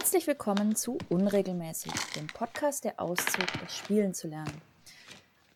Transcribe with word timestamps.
Herzlich 0.00 0.28
willkommen 0.28 0.76
zu 0.76 0.96
Unregelmäßig, 1.08 1.92
dem 2.14 2.28
Podcast 2.28 2.84
der 2.84 3.00
Auszug, 3.00 3.48
das 3.60 3.76
Spielen 3.76 4.14
zu 4.14 4.28
lernen. 4.28 4.62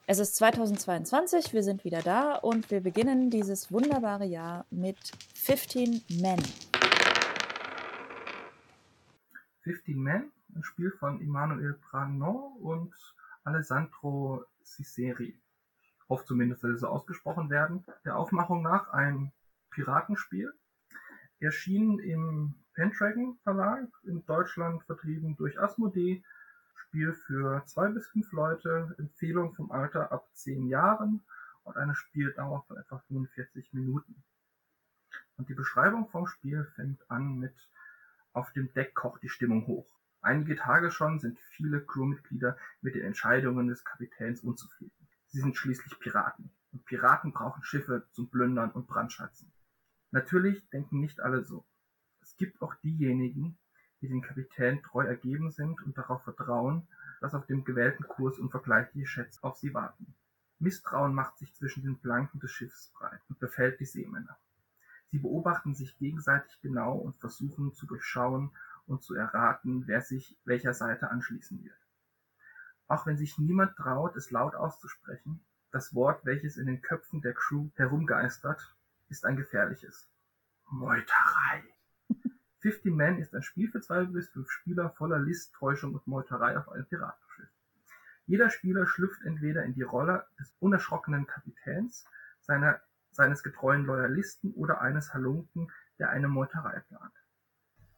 Es 0.08 0.18
ist 0.18 0.34
2022, 0.34 1.52
wir 1.52 1.62
sind 1.62 1.84
wieder 1.84 2.02
da 2.02 2.34
und 2.34 2.68
wir 2.72 2.80
beginnen 2.80 3.30
dieses 3.30 3.70
wunderbare 3.70 4.24
Jahr 4.24 4.66
mit 4.68 4.98
15 5.36 6.02
Men. 6.20 6.42
15 9.60 9.96
Men, 9.96 10.32
ein 10.56 10.64
Spiel 10.64 10.90
von 10.90 11.20
Emmanuel 11.20 11.74
Pranon 11.74 12.56
und 12.60 12.92
Alessandro 13.44 14.44
Ciceri. 14.64 15.38
Ich 16.00 16.08
hoffe 16.08 16.24
zumindest, 16.26 16.64
dass 16.64 16.72
sie 16.72 16.78
so 16.78 16.88
ausgesprochen 16.88 17.48
werden. 17.48 17.84
Der 18.04 18.16
Aufmachung 18.16 18.62
nach 18.62 18.88
ein 18.88 19.30
Piratenspiel. 19.70 20.52
Erschienen 21.38 22.00
im 22.00 22.54
Pendragon 22.74 23.36
Verlag, 23.42 23.88
in 24.04 24.24
Deutschland 24.24 24.82
vertrieben 24.84 25.36
durch 25.36 25.60
Asmodee. 25.60 26.24
Spiel 26.74 27.12
für 27.12 27.62
zwei 27.66 27.88
bis 27.88 28.06
fünf 28.08 28.32
Leute, 28.32 28.94
Empfehlung 28.98 29.54
vom 29.54 29.70
Alter 29.70 30.10
ab 30.10 30.28
zehn 30.32 30.66
Jahren 30.66 31.22
und 31.64 31.76
eine 31.76 31.94
Spieldauer 31.94 32.64
von 32.66 32.78
etwa 32.78 32.98
45 33.08 33.72
Minuten. 33.72 34.22
Und 35.36 35.48
die 35.48 35.54
Beschreibung 35.54 36.08
vom 36.08 36.26
Spiel 36.26 36.64
fängt 36.74 37.10
an 37.10 37.38
mit 37.38 37.54
Auf 38.32 38.52
dem 38.52 38.72
Deck 38.72 38.94
kocht 38.94 39.22
die 39.22 39.28
Stimmung 39.28 39.66
hoch. 39.66 39.86
Einige 40.22 40.56
Tage 40.56 40.90
schon 40.90 41.18
sind 41.18 41.38
viele 41.40 41.84
Crewmitglieder 41.84 42.56
mit 42.80 42.94
den 42.94 43.04
Entscheidungen 43.04 43.68
des 43.68 43.84
Kapitäns 43.84 44.40
unzufrieden. 44.40 45.08
Sie 45.26 45.40
sind 45.40 45.56
schließlich 45.56 45.98
Piraten. 45.98 46.50
Und 46.72 46.86
Piraten 46.86 47.32
brauchen 47.32 47.62
Schiffe 47.62 48.06
zum 48.12 48.30
Plündern 48.30 48.70
und 48.70 48.86
Brandschatzen. 48.86 49.52
Natürlich 50.10 50.68
denken 50.70 51.00
nicht 51.00 51.20
alle 51.20 51.44
so. 51.44 51.66
Es 52.22 52.36
gibt 52.36 52.62
auch 52.62 52.74
diejenigen, 52.76 53.58
die 54.00 54.08
dem 54.08 54.22
Kapitän 54.22 54.82
treu 54.82 55.04
ergeben 55.04 55.50
sind 55.50 55.82
und 55.82 55.98
darauf 55.98 56.22
vertrauen, 56.22 56.86
dass 57.20 57.34
auf 57.34 57.46
dem 57.46 57.64
gewählten 57.64 58.04
Kurs 58.04 58.38
unvergleichliche 58.38 59.06
Schätze 59.06 59.42
auf 59.42 59.56
sie 59.56 59.74
warten. 59.74 60.14
Misstrauen 60.58 61.14
macht 61.14 61.38
sich 61.38 61.54
zwischen 61.54 61.82
den 61.82 61.98
Planken 61.98 62.40
des 62.40 62.52
Schiffes 62.52 62.92
breit 62.94 63.20
und 63.28 63.40
befällt 63.40 63.80
die 63.80 63.84
Seemänner. 63.84 64.38
Sie 65.10 65.18
beobachten 65.18 65.74
sich 65.74 65.98
gegenseitig 65.98 66.60
genau 66.62 66.96
und 66.96 67.18
versuchen 67.18 67.74
zu 67.74 67.86
durchschauen 67.86 68.50
und 68.86 69.02
zu 69.02 69.14
erraten, 69.14 69.86
wer 69.86 70.00
sich 70.00 70.36
welcher 70.44 70.74
Seite 70.74 71.10
anschließen 71.10 71.62
wird. 71.62 71.76
Auch 72.88 73.06
wenn 73.06 73.18
sich 73.18 73.38
niemand 73.38 73.76
traut, 73.76 74.16
es 74.16 74.30
laut 74.30 74.54
auszusprechen, 74.54 75.44
das 75.70 75.94
Wort, 75.94 76.24
welches 76.24 76.56
in 76.56 76.66
den 76.66 76.82
Köpfen 76.82 77.22
der 77.22 77.34
Crew 77.34 77.70
herumgeistert, 77.74 78.74
ist 79.08 79.24
ein 79.24 79.36
gefährliches. 79.36 80.08
Meuterei. 80.70 81.71
Fifty 82.62 82.92
Men 82.92 83.18
ist 83.18 83.34
ein 83.34 83.42
Spiel 83.42 83.68
für 83.68 83.80
zwei 83.80 84.04
bis 84.04 84.28
fünf 84.28 84.48
Spieler 84.48 84.90
voller 84.90 85.18
List, 85.18 85.52
Täuschung 85.54 85.94
und 85.94 86.06
Meuterei 86.06 86.56
auf 86.56 86.68
einem 86.68 86.86
Piratenschiff. 86.86 87.48
Jeder 88.26 88.50
Spieler 88.50 88.86
schlüpft 88.86 89.24
entweder 89.24 89.64
in 89.64 89.74
die 89.74 89.82
Rolle 89.82 90.24
des 90.38 90.54
unerschrockenen 90.60 91.26
Kapitäns, 91.26 92.06
seiner, 92.40 92.80
seines 93.10 93.42
getreuen 93.42 93.84
Loyalisten 93.84 94.52
oder 94.52 94.80
eines 94.80 95.12
Halunken, 95.12 95.72
der 95.98 96.10
eine 96.10 96.28
Meuterei 96.28 96.78
plant. 96.78 97.12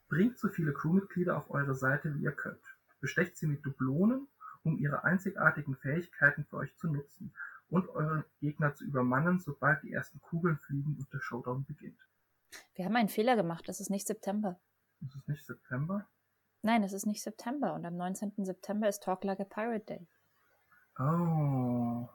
Bringt 0.08 0.38
so 0.38 0.48
viele 0.48 0.72
Crewmitglieder 0.72 1.36
auf 1.36 1.50
eure 1.50 1.74
Seite, 1.74 2.14
wie 2.14 2.22
ihr 2.22 2.32
könnt. 2.32 2.64
Bestecht 3.02 3.36
sie 3.36 3.46
mit 3.46 3.66
Dublonen, 3.66 4.28
um 4.62 4.78
ihre 4.78 5.04
einzigartigen 5.04 5.76
Fähigkeiten 5.76 6.46
für 6.46 6.56
euch 6.56 6.74
zu 6.76 6.90
nutzen 6.90 7.34
und 7.68 7.90
eure 7.90 8.24
Gegner 8.40 8.74
zu 8.74 8.86
übermannen, 8.86 9.40
sobald 9.40 9.82
die 9.82 9.92
ersten 9.92 10.22
Kugeln 10.22 10.56
fliegen 10.56 10.96
und 10.98 11.12
der 11.12 11.20
Showdown 11.20 11.66
beginnt. 11.66 12.00
Wir 12.74 12.84
haben 12.84 12.96
einen 12.96 13.08
Fehler 13.08 13.36
gemacht, 13.36 13.68
es 13.68 13.80
ist 13.80 13.90
nicht 13.90 14.06
September. 14.06 14.58
Ist 15.00 15.14
es 15.16 15.26
nicht 15.28 15.44
September? 15.44 16.06
Nein, 16.62 16.82
es 16.82 16.92
ist 16.92 17.06
nicht 17.06 17.22
September 17.22 17.74
und 17.74 17.84
am 17.84 17.96
19. 17.96 18.32
September 18.44 18.88
ist 18.88 19.02
Talk 19.02 19.22
Like 19.24 19.40
a 19.40 19.44
Pirate 19.44 19.84
Day. 19.84 20.08
Oh. 20.98 22.08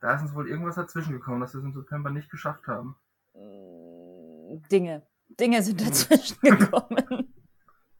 Da 0.00 0.14
ist 0.16 0.22
uns 0.22 0.34
wohl 0.34 0.48
irgendwas 0.48 0.74
dazwischen 0.74 1.12
gekommen, 1.12 1.40
dass 1.40 1.54
wir 1.54 1.58
es 1.60 1.64
im 1.64 1.72
September 1.74 2.10
nicht 2.10 2.30
geschafft 2.30 2.66
haben. 2.66 2.96
Mm, 3.34 4.62
Dinge. 4.70 5.06
Dinge 5.28 5.62
sind 5.62 5.80
dazwischen 5.80 6.40
gekommen. 6.42 7.32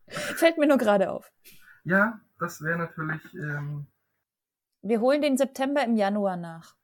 Fällt 0.09 0.59
mir 0.59 0.67
nur 0.67 0.79
gerade 0.79 1.11
auf. 1.11 1.33
Ja, 1.85 2.21
das 2.39 2.61
wäre 2.63 2.79
natürlich. 2.79 3.23
Ähm, 3.35 3.87
Wir 4.83 5.01
holen 5.01 5.23
den 5.23 5.37
September 5.39 5.85
im 5.85 5.97
Januar 5.97 6.37
nach. 6.37 6.75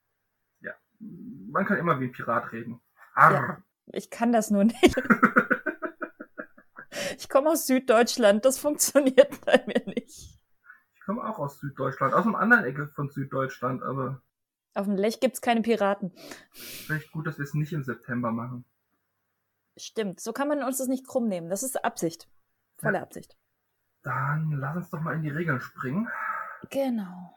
ja, 0.61 0.73
man 1.01 1.67
kann 1.67 1.79
immer 1.79 1.99
wie 2.01 2.05
ein 2.07 2.13
Pirat 2.13 2.53
reden. 2.53 2.81
Arr. 3.15 3.63
Ich 3.93 4.11
kann 4.11 4.33
das 4.33 4.51
nur 4.51 4.65
nicht. 4.65 4.95
Ich 7.19 7.29
komme 7.29 7.51
aus 7.51 7.67
Süddeutschland, 7.67 8.45
das 8.45 8.59
funktioniert 8.59 9.45
bei 9.45 9.63
mir 9.67 9.83
nicht. 9.87 10.39
Ich 10.95 11.01
komme 11.05 11.23
auch 11.23 11.39
aus 11.39 11.59
Süddeutschland, 11.61 12.15
aus 12.15 12.27
einer 12.27 12.39
anderen 12.39 12.65
Ecke 12.65 12.87
von 12.89 13.09
Süddeutschland, 13.09 13.83
aber 13.83 14.23
Auf 14.75 14.87
dem 14.87 14.97
Lech 14.97 15.21
gibt's 15.21 15.41
keine 15.41 15.63
Piraten. 15.63 16.13
vielleicht 16.53 17.13
gut, 17.13 17.27
dass 17.27 17.39
wir 17.39 17.45
es 17.45 17.55
nicht 17.55 17.73
im 17.73 17.83
September 17.85 18.31
machen. 18.33 18.65
Stimmt, 19.77 20.21
so 20.21 20.33
kann 20.33 20.49
man 20.49 20.63
uns 20.63 20.79
das 20.79 20.89
nicht 20.89 21.07
krumm 21.07 21.29
nehmen. 21.29 21.49
Das 21.51 21.63
ist 21.63 21.83
Absicht. 21.85 22.29
Volle 22.79 22.97
Ja. 22.99 23.03
Absicht. 23.03 23.37
Dann 24.03 24.53
lass 24.53 24.77
uns 24.77 24.91
doch 24.91 25.01
mal 25.01 25.15
in 25.15 25.23
die 25.23 25.31
Regeln 25.31 25.61
springen. 25.61 26.09
Genau. 26.71 27.37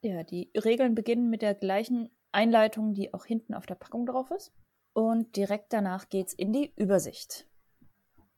Ja, 0.00 0.22
die 0.24 0.50
Regeln 0.56 0.94
beginnen 0.94 1.30
mit 1.30 1.42
der 1.42 1.54
gleichen 1.54 2.10
Einleitung, 2.32 2.94
die 2.94 3.12
auch 3.14 3.24
hinten 3.24 3.54
auf 3.54 3.66
der 3.66 3.74
Packung 3.76 4.06
drauf 4.06 4.30
ist. 4.30 4.52
Und 4.96 5.36
direkt 5.36 5.74
danach 5.74 6.08
geht's 6.08 6.32
in 6.32 6.54
die 6.54 6.72
Übersicht. 6.74 7.46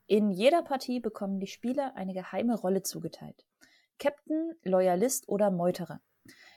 In 0.09 0.33
jeder 0.33 0.61
Partie 0.63 0.99
bekommen 0.99 1.39
die 1.39 1.47
Spieler 1.47 1.95
eine 1.95 2.15
geheime 2.15 2.57
Rolle 2.59 2.83
zugeteilt. 2.83 3.47
Captain, 4.01 4.57
Loyalist 4.65 5.29
oder 5.29 5.53
Meuterer. 5.53 6.01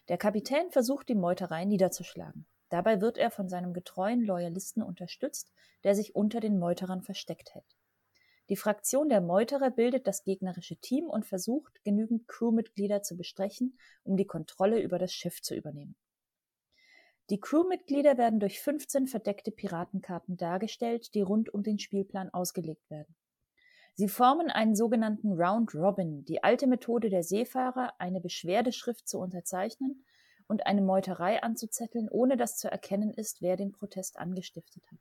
Der 0.10 0.18
Kapitän 0.18 0.72
versucht, 0.72 1.08
die 1.08 1.14
Meuterei 1.14 1.66
niederzuschlagen. 1.66 2.48
Dabei 2.70 3.00
wird 3.00 3.20
er 3.20 3.30
von 3.30 3.48
seinem 3.48 3.74
getreuen 3.74 4.26
Loyalisten 4.26 4.82
unterstützt, 4.82 5.52
der 5.84 5.94
sich 5.94 6.16
unter 6.16 6.40
den 6.40 6.58
Meuterern 6.58 7.04
versteckt 7.04 7.54
hält. 7.54 7.78
Die 8.50 8.56
Fraktion 8.56 9.08
der 9.08 9.22
Meuterer 9.22 9.70
bildet 9.70 10.08
das 10.08 10.24
gegnerische 10.24 10.78
Team 10.78 11.12
und 11.12 11.28
versucht, 11.28 11.84
genügend 11.84 12.28
Crewmitglieder 12.28 13.04
zu 13.04 13.18
bestechen, 13.18 13.78
um 14.02 14.18
die 14.18 14.26
Kontrolle 14.26 14.82
über 14.82 14.98
das 14.98 15.14
Schiff 15.14 15.44
zu 15.44 15.54
übernehmen. 15.54 15.96
Die 17.31 17.40
Crewmitglieder 17.40 18.18
werden 18.18 18.42
durch 18.42 18.59
15 18.59 19.08
verdeckte 19.08 19.52
Piratenkarten 19.52 20.36
dargestellt, 20.36 21.16
die 21.16 21.22
rund 21.22 21.53
um 21.53 21.64
den 21.64 21.80
Spielplan 21.80 22.30
ausgelegt 22.30 22.90
werden. 22.90 23.16
Sie 23.96 24.09
formen 24.09 24.50
einen 24.50 24.75
sogenannten 24.75 25.31
Round 25.41 25.74
Robin, 25.74 26.25
die 26.25 26.44
alte 26.44 26.68
Methode 26.68 27.09
der 27.09 27.24
Seefahrer, 27.24 27.94
eine 28.00 28.20
Beschwerdeschrift 28.20 29.08
zu 29.08 29.18
unterzeichnen 29.18 30.03
und 30.47 30.66
eine 30.66 30.81
Meuterei 30.81 31.41
anzuzetteln, 31.41 32.09
ohne 32.09 32.36
dass 32.36 32.58
zu 32.58 32.70
erkennen 32.70 33.14
ist, 33.14 33.41
wer 33.41 33.56
den 33.56 33.72
Protest 33.72 34.20
angestiftet 34.20 34.84
hat. 34.91 35.00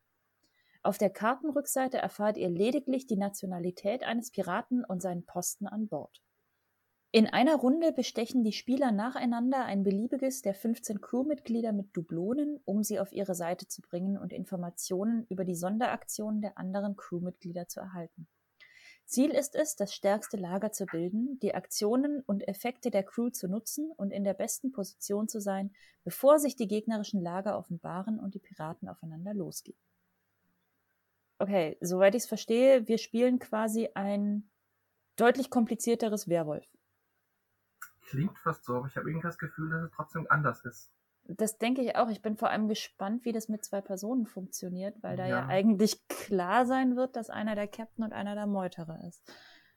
Auf 0.84 0.98
der 0.98 1.10
Kartenrückseite 1.10 1.98
erfahrt 1.98 2.36
ihr 2.36 2.48
lediglich 2.48 3.08
die 3.08 3.16
Nationalität 3.16 4.04
eines 4.04 4.30
Piraten 4.30 4.84
und 4.84 5.02
seinen 5.02 5.26
Posten 5.26 5.66
an 5.66 5.88
Bord. 5.88 6.22
In 7.12 7.26
einer 7.26 7.56
Runde 7.56 7.90
bestechen 7.90 8.44
die 8.44 8.52
Spieler 8.52 8.92
nacheinander 8.92 9.64
ein 9.64 9.82
beliebiges 9.82 10.42
der 10.42 10.54
15 10.54 11.00
Crewmitglieder 11.00 11.72
mit 11.72 11.96
Dublonen, 11.96 12.60
um 12.64 12.84
sie 12.84 13.00
auf 13.00 13.12
ihre 13.12 13.34
Seite 13.34 13.66
zu 13.66 13.82
bringen 13.82 14.16
und 14.16 14.32
Informationen 14.32 15.26
über 15.28 15.44
die 15.44 15.56
Sonderaktionen 15.56 16.40
der 16.40 16.56
anderen 16.56 16.94
Crewmitglieder 16.96 17.66
zu 17.66 17.80
erhalten. 17.80 18.28
Ziel 19.06 19.30
ist 19.30 19.56
es, 19.56 19.74
das 19.74 19.92
stärkste 19.92 20.36
Lager 20.36 20.70
zu 20.70 20.86
bilden, 20.86 21.40
die 21.40 21.52
Aktionen 21.52 22.22
und 22.26 22.46
Effekte 22.46 22.92
der 22.92 23.02
Crew 23.02 23.30
zu 23.30 23.48
nutzen 23.48 23.90
und 23.96 24.12
in 24.12 24.22
der 24.22 24.34
besten 24.34 24.70
Position 24.70 25.26
zu 25.26 25.40
sein, 25.40 25.72
bevor 26.04 26.38
sich 26.38 26.54
die 26.54 26.68
gegnerischen 26.68 27.20
Lager 27.20 27.58
offenbaren 27.58 28.20
und 28.20 28.34
die 28.34 28.38
Piraten 28.38 28.88
aufeinander 28.88 29.34
losgehen. 29.34 29.78
Okay, 31.40 31.76
soweit 31.80 32.14
ich 32.14 32.22
es 32.22 32.28
verstehe, 32.28 32.86
wir 32.86 32.98
spielen 32.98 33.40
quasi 33.40 33.88
ein 33.94 34.48
deutlich 35.16 35.50
komplizierteres 35.50 36.28
Werwolf. 36.28 36.70
Klingt 38.10 38.38
fast 38.38 38.64
so, 38.64 38.76
aber 38.76 38.86
ich 38.86 38.96
habe 38.96 39.08
irgendwie 39.08 39.26
das 39.26 39.38
Gefühl, 39.38 39.70
dass 39.70 39.82
es 39.84 39.90
trotzdem 39.92 40.26
anders 40.28 40.64
ist. 40.64 40.92
Das 41.24 41.58
denke 41.58 41.82
ich 41.82 41.94
auch. 41.96 42.08
Ich 42.08 42.22
bin 42.22 42.36
vor 42.36 42.50
allem 42.50 42.66
gespannt, 42.66 43.24
wie 43.24 43.32
das 43.32 43.48
mit 43.48 43.64
zwei 43.64 43.80
Personen 43.80 44.26
funktioniert, 44.26 45.00
weil 45.02 45.16
da 45.16 45.26
ja, 45.26 45.40
Ja. 45.40 45.46
eigentlich 45.46 46.06
klar 46.08 46.66
sein 46.66 46.96
wird, 46.96 47.14
dass 47.14 47.30
einer 47.30 47.54
der 47.54 47.68
Captain 47.68 48.04
und 48.04 48.12
einer 48.12 48.34
der 48.34 48.46
Meuterer 48.46 49.04
ist. 49.06 49.22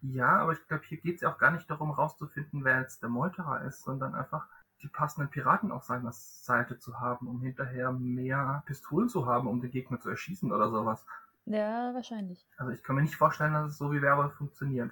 Ja, 0.02 0.38
aber 0.40 0.54
ich 0.54 0.68
glaube, 0.68 0.84
hier 0.88 1.00
geht 1.00 1.16
es 1.16 1.22
ja 1.22 1.32
auch 1.32 1.38
gar 1.38 1.52
nicht 1.52 1.70
darum, 1.70 1.92
rauszufinden, 1.92 2.64
wer 2.66 2.82
jetzt 2.82 3.04
der 3.04 3.10
Meuterer 3.10 3.64
ist, 3.66 3.84
sondern 3.84 4.16
einfach 4.16 4.48
die 4.82 4.90
passenden 4.90 5.30
Piraten 5.30 5.72
auf 5.72 5.84
seiner 5.84 6.12
Seite 6.12 6.78
zu 6.80 7.00
haben, 7.00 7.28
um 7.28 7.40
hinterher 7.42 7.92
mehr 7.92 8.64
Pistolen 8.66 9.08
zu 9.08 9.28
haben, 9.28 9.48
um 9.48 9.62
den 9.62 9.72
Gegner 9.72 10.00
zu 10.00 10.10
erschießen 10.10 10.52
oder 10.52 10.70
sowas. 10.72 11.06
Ja, 11.46 11.94
wahrscheinlich. 11.94 12.46
Also 12.58 12.72
ich 12.72 12.84
kann 12.84 12.96
mir 12.96 13.02
nicht 13.04 13.16
vorstellen, 13.16 13.54
dass 13.54 13.70
es 13.70 13.78
so 13.78 13.92
wie 13.92 14.02
Werwolf 14.02 14.34
funktioniert. 14.34 14.92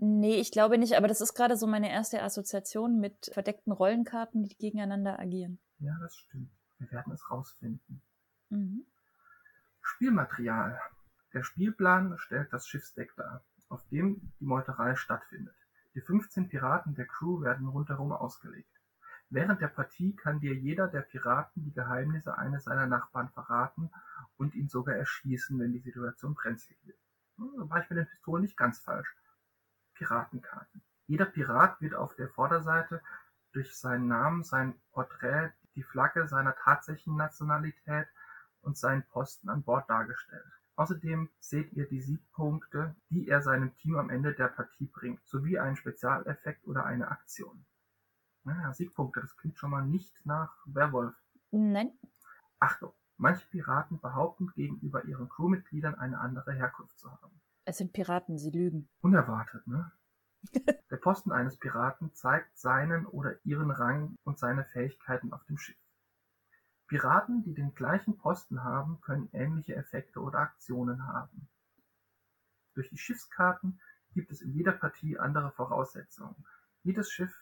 Nee, 0.00 0.36
ich 0.36 0.52
glaube 0.52 0.78
nicht, 0.78 0.96
aber 0.96 1.08
das 1.08 1.20
ist 1.20 1.34
gerade 1.34 1.56
so 1.56 1.66
meine 1.66 1.90
erste 1.90 2.22
Assoziation 2.22 3.00
mit 3.00 3.30
verdeckten 3.32 3.72
Rollenkarten, 3.72 4.44
die 4.44 4.56
gegeneinander 4.56 5.18
agieren. 5.18 5.58
Ja, 5.80 5.96
das 6.00 6.16
stimmt. 6.16 6.50
Wir 6.78 6.90
werden 6.92 7.12
es 7.12 7.28
rausfinden. 7.28 8.00
Mhm. 8.50 8.86
Spielmaterial. 9.80 10.80
Der 11.34 11.42
Spielplan 11.42 12.16
stellt 12.18 12.52
das 12.52 12.68
Schiffsdeck 12.68 13.14
dar. 13.16 13.44
auf 13.70 13.86
dem 13.88 14.32
die 14.40 14.46
Meuterei 14.46 14.94
stattfindet. 14.94 15.54
Die 15.94 16.00
15 16.00 16.48
Piraten 16.48 16.94
der 16.94 17.06
Crew 17.06 17.42
werden 17.42 17.68
rundherum 17.68 18.12
ausgelegt. 18.12 18.70
Während 19.30 19.60
der 19.60 19.68
Partie 19.68 20.16
kann 20.16 20.40
dir 20.40 20.54
jeder 20.54 20.88
der 20.88 21.02
Piraten 21.02 21.64
die 21.64 21.74
Geheimnisse 21.74 22.38
eines 22.38 22.64
seiner 22.64 22.86
Nachbarn 22.86 23.28
verraten 23.28 23.90
und 24.38 24.54
ihn 24.54 24.68
sogar 24.68 24.94
erschießen, 24.94 25.58
wenn 25.58 25.72
die 25.72 25.80
Situation 25.80 26.34
brenzlig 26.34 26.78
wird. 26.86 26.98
Hm, 27.36 27.52
da 27.58 27.68
war 27.68 27.82
ich 27.82 27.90
mit 27.90 27.98
den 27.98 28.06
Pistolen 28.06 28.42
nicht 28.42 28.56
ganz 28.56 28.78
falsch. 28.78 29.14
Piratenkarten. 29.98 30.80
Jeder 31.06 31.26
Pirat 31.26 31.80
wird 31.80 31.94
auf 31.94 32.14
der 32.14 32.28
Vorderseite 32.28 33.02
durch 33.52 33.76
seinen 33.76 34.08
Namen, 34.08 34.44
sein 34.44 34.74
Porträt, 34.92 35.52
die 35.74 35.82
Flagge 35.82 36.28
seiner 36.28 36.54
tatsächlichen 36.54 37.16
Nationalität 37.16 38.06
und 38.62 38.78
seinen 38.78 39.02
Posten 39.04 39.48
an 39.48 39.62
Bord 39.62 39.88
dargestellt. 39.90 40.44
Außerdem 40.76 41.28
seht 41.40 41.72
ihr 41.72 41.88
die 41.88 42.00
Siegpunkte, 42.00 42.94
die 43.10 43.26
er 43.26 43.42
seinem 43.42 43.74
Team 43.78 43.96
am 43.96 44.10
Ende 44.10 44.32
der 44.32 44.48
Partie 44.48 44.86
bringt, 44.86 45.26
sowie 45.26 45.58
einen 45.58 45.76
Spezialeffekt 45.76 46.66
oder 46.66 46.86
eine 46.86 47.08
Aktion. 47.08 47.64
Naja, 48.44 48.72
Siegpunkte, 48.72 49.20
das 49.20 49.36
klingt 49.36 49.58
schon 49.58 49.70
mal 49.70 49.84
nicht 49.84 50.24
nach 50.24 50.54
Werwolf. 50.66 51.16
Nein. 51.50 51.98
Achtung, 52.60 52.92
manche 53.16 53.46
Piraten 53.48 54.00
behaupten 54.00 54.52
gegenüber 54.54 55.04
ihren 55.04 55.28
Crewmitgliedern 55.28 55.96
eine 55.96 56.20
andere 56.20 56.52
Herkunft 56.52 56.98
zu 56.98 57.10
haben. 57.10 57.37
Es 57.68 57.76
sind 57.76 57.92
Piraten, 57.92 58.38
sie 58.38 58.48
lügen. 58.48 58.88
Unerwartet, 59.02 59.66
ne? 59.66 59.92
Der 60.90 60.96
Posten 60.96 61.32
eines 61.32 61.58
Piraten 61.58 62.14
zeigt 62.14 62.58
seinen 62.58 63.04
oder 63.04 63.34
ihren 63.44 63.70
Rang 63.70 64.16
und 64.24 64.38
seine 64.38 64.64
Fähigkeiten 64.64 65.34
auf 65.34 65.44
dem 65.44 65.58
Schiff. 65.58 65.76
Piraten, 66.86 67.42
die 67.42 67.52
den 67.52 67.74
gleichen 67.74 68.16
Posten 68.16 68.64
haben, 68.64 69.02
können 69.02 69.28
ähnliche 69.34 69.76
Effekte 69.76 70.20
oder 70.20 70.38
Aktionen 70.38 71.06
haben. 71.08 71.46
Durch 72.72 72.88
die 72.88 72.96
Schiffskarten 72.96 73.78
gibt 74.14 74.30
es 74.30 74.40
in 74.40 74.54
jeder 74.54 74.72
Partie 74.72 75.18
andere 75.18 75.52
Voraussetzungen. 75.52 76.46
Jedes 76.84 77.10
Schiff 77.10 77.34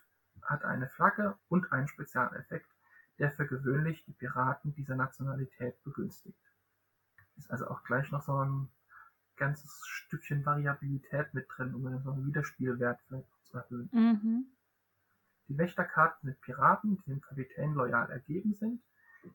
hat 0.42 0.64
eine 0.64 0.88
Flagge 0.88 1.38
und 1.46 1.70
einen 1.70 1.86
Spezialeffekt, 1.86 2.74
der 3.20 3.30
für 3.30 3.46
gewöhnlich 3.46 4.04
die 4.06 4.12
Piraten 4.12 4.74
dieser 4.74 4.96
Nationalität 4.96 5.80
begünstigt. 5.84 6.42
Ist 7.36 7.48
also 7.48 7.68
auch 7.68 7.84
gleich 7.84 8.10
noch 8.10 8.22
so 8.22 8.36
ein 8.42 8.68
ganzes 9.36 9.80
Stückchen 9.86 10.44
Variabilität 10.44 11.32
mit 11.34 11.46
drin, 11.56 11.74
um 11.74 11.86
einen 11.86 12.26
Wiederspielwert 12.26 13.00
zu 13.44 13.56
erhöhen. 13.56 13.88
Mhm. 13.92 14.46
Die 15.48 15.58
Wächterkarten 15.58 16.28
sind 16.28 16.40
Piraten, 16.40 16.96
die 16.96 17.10
dem 17.10 17.20
Kapitän 17.20 17.74
loyal 17.74 18.10
ergeben 18.10 18.54
sind. 18.54 18.82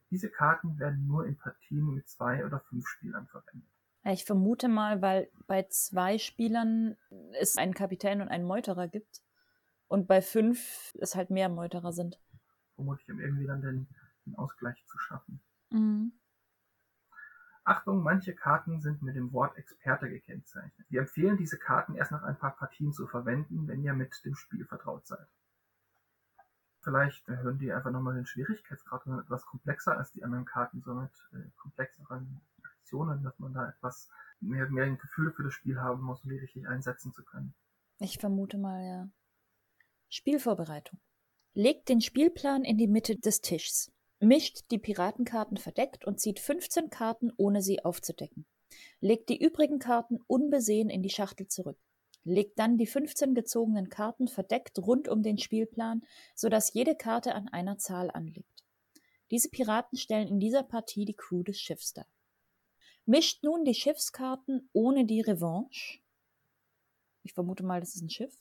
Diese 0.09 0.29
Karten 0.29 0.77
werden 0.79 1.07
nur 1.07 1.25
in 1.25 1.37
Partien 1.37 1.93
mit 1.93 2.07
zwei 2.09 2.45
oder 2.45 2.59
fünf 2.59 2.87
Spielern 2.87 3.27
verwendet. 3.27 3.67
Ich 4.03 4.25
vermute 4.25 4.67
mal, 4.67 5.01
weil 5.01 5.29
bei 5.47 5.63
zwei 5.63 6.17
Spielern 6.17 6.97
es 7.39 7.57
einen 7.57 7.73
Kapitän 7.73 8.21
und 8.21 8.29
einen 8.29 8.45
Meuterer 8.45 8.87
gibt 8.87 9.21
und 9.87 10.07
bei 10.07 10.21
fünf 10.21 10.95
es 10.99 11.15
halt 11.15 11.29
mehr 11.29 11.49
Meuterer 11.49 11.93
sind. 11.93 12.19
Vermutlich, 12.75 13.11
um 13.11 13.19
irgendwie 13.19 13.45
dann 13.45 13.61
den, 13.61 13.87
den 14.25 14.35
Ausgleich 14.35 14.83
zu 14.87 14.97
schaffen. 14.97 15.39
Mhm. 15.69 16.13
Achtung, 17.63 18.01
manche 18.01 18.33
Karten 18.33 18.81
sind 18.81 19.03
mit 19.03 19.15
dem 19.15 19.31
Wort 19.33 19.55
Experte 19.57 20.09
gekennzeichnet. 20.09 20.87
Wir 20.89 21.01
empfehlen 21.01 21.37
diese 21.37 21.59
Karten 21.59 21.95
erst 21.95 22.11
nach 22.11 22.23
ein 22.23 22.37
paar 22.37 22.55
Partien 22.55 22.91
zu 22.91 23.07
verwenden, 23.07 23.67
wenn 23.67 23.83
ihr 23.83 23.93
mit 23.93 24.25
dem 24.25 24.35
Spiel 24.35 24.65
vertraut 24.65 25.05
seid. 25.05 25.27
Vielleicht 26.81 27.27
erhöhen 27.27 27.59
die 27.59 27.71
einfach 27.71 27.91
nochmal 27.91 28.15
den 28.15 28.25
Schwierigkeitsgrad 28.25 29.05
und 29.05 29.19
etwas 29.19 29.45
komplexer 29.45 29.95
als 29.95 30.11
die 30.11 30.23
anderen 30.23 30.45
Karten, 30.45 30.81
so 30.81 30.95
mit 30.95 31.11
äh, 31.33 31.49
komplexeren 31.57 32.41
Aktionen, 32.63 33.21
dass 33.21 33.37
man 33.37 33.53
da 33.53 33.69
etwas 33.69 34.09
mehr, 34.39 34.67
mehr 34.69 34.85
ein 34.85 34.97
Gefühl 34.97 35.31
für 35.31 35.43
das 35.43 35.53
Spiel 35.53 35.79
haben 35.79 36.01
muss, 36.01 36.23
um 36.23 36.31
die 36.31 36.39
richtig 36.39 36.67
einsetzen 36.67 37.13
zu 37.13 37.23
können. 37.23 37.53
Ich 37.99 38.17
vermute 38.17 38.57
mal, 38.57 38.83
ja. 38.83 39.09
Spielvorbereitung. 40.09 40.99
Legt 41.53 41.89
den 41.89 42.01
Spielplan 42.01 42.63
in 42.63 42.77
die 42.77 42.87
Mitte 42.87 43.15
des 43.15 43.41
Tischs. 43.41 43.91
Mischt 44.23 44.65
die 44.69 44.77
Piratenkarten 44.77 45.57
verdeckt 45.57 46.05
und 46.05 46.19
zieht 46.19 46.39
15 46.39 46.91
Karten, 46.91 47.31
ohne 47.37 47.63
sie 47.63 47.83
aufzudecken. 47.83 48.45
Legt 48.99 49.29
die 49.29 49.43
übrigen 49.43 49.79
Karten 49.79 50.19
unbesehen 50.27 50.91
in 50.91 51.01
die 51.01 51.09
Schachtel 51.09 51.47
zurück. 51.47 51.79
Legt 52.23 52.59
dann 52.59 52.77
die 52.77 52.85
15 52.85 53.33
gezogenen 53.33 53.89
Karten 53.89 54.27
verdeckt 54.27 54.77
rund 54.77 55.07
um 55.07 55.23
den 55.23 55.39
Spielplan, 55.39 56.03
sodass 56.35 56.71
jede 56.71 56.95
Karte 56.95 57.33
an 57.33 57.47
einer 57.47 57.79
Zahl 57.79 58.11
anliegt. 58.11 58.63
Diese 59.31 59.49
Piraten 59.49 59.97
stellen 59.97 60.27
in 60.27 60.39
dieser 60.39 60.61
Partie 60.61 61.05
die 61.05 61.15
Crew 61.15 61.41
des 61.41 61.59
Schiffs 61.59 61.93
dar. 61.93 62.05
Mischt 63.07 63.43
nun 63.43 63.65
die 63.65 63.73
Schiffskarten 63.73 64.69
ohne 64.71 65.05
die 65.05 65.21
Revanche. 65.21 65.99
Ich 67.23 67.33
vermute 67.33 67.63
mal, 67.63 67.79
das 67.79 67.95
ist 67.95 68.03
ein 68.03 68.09
Schiff. 68.11 68.37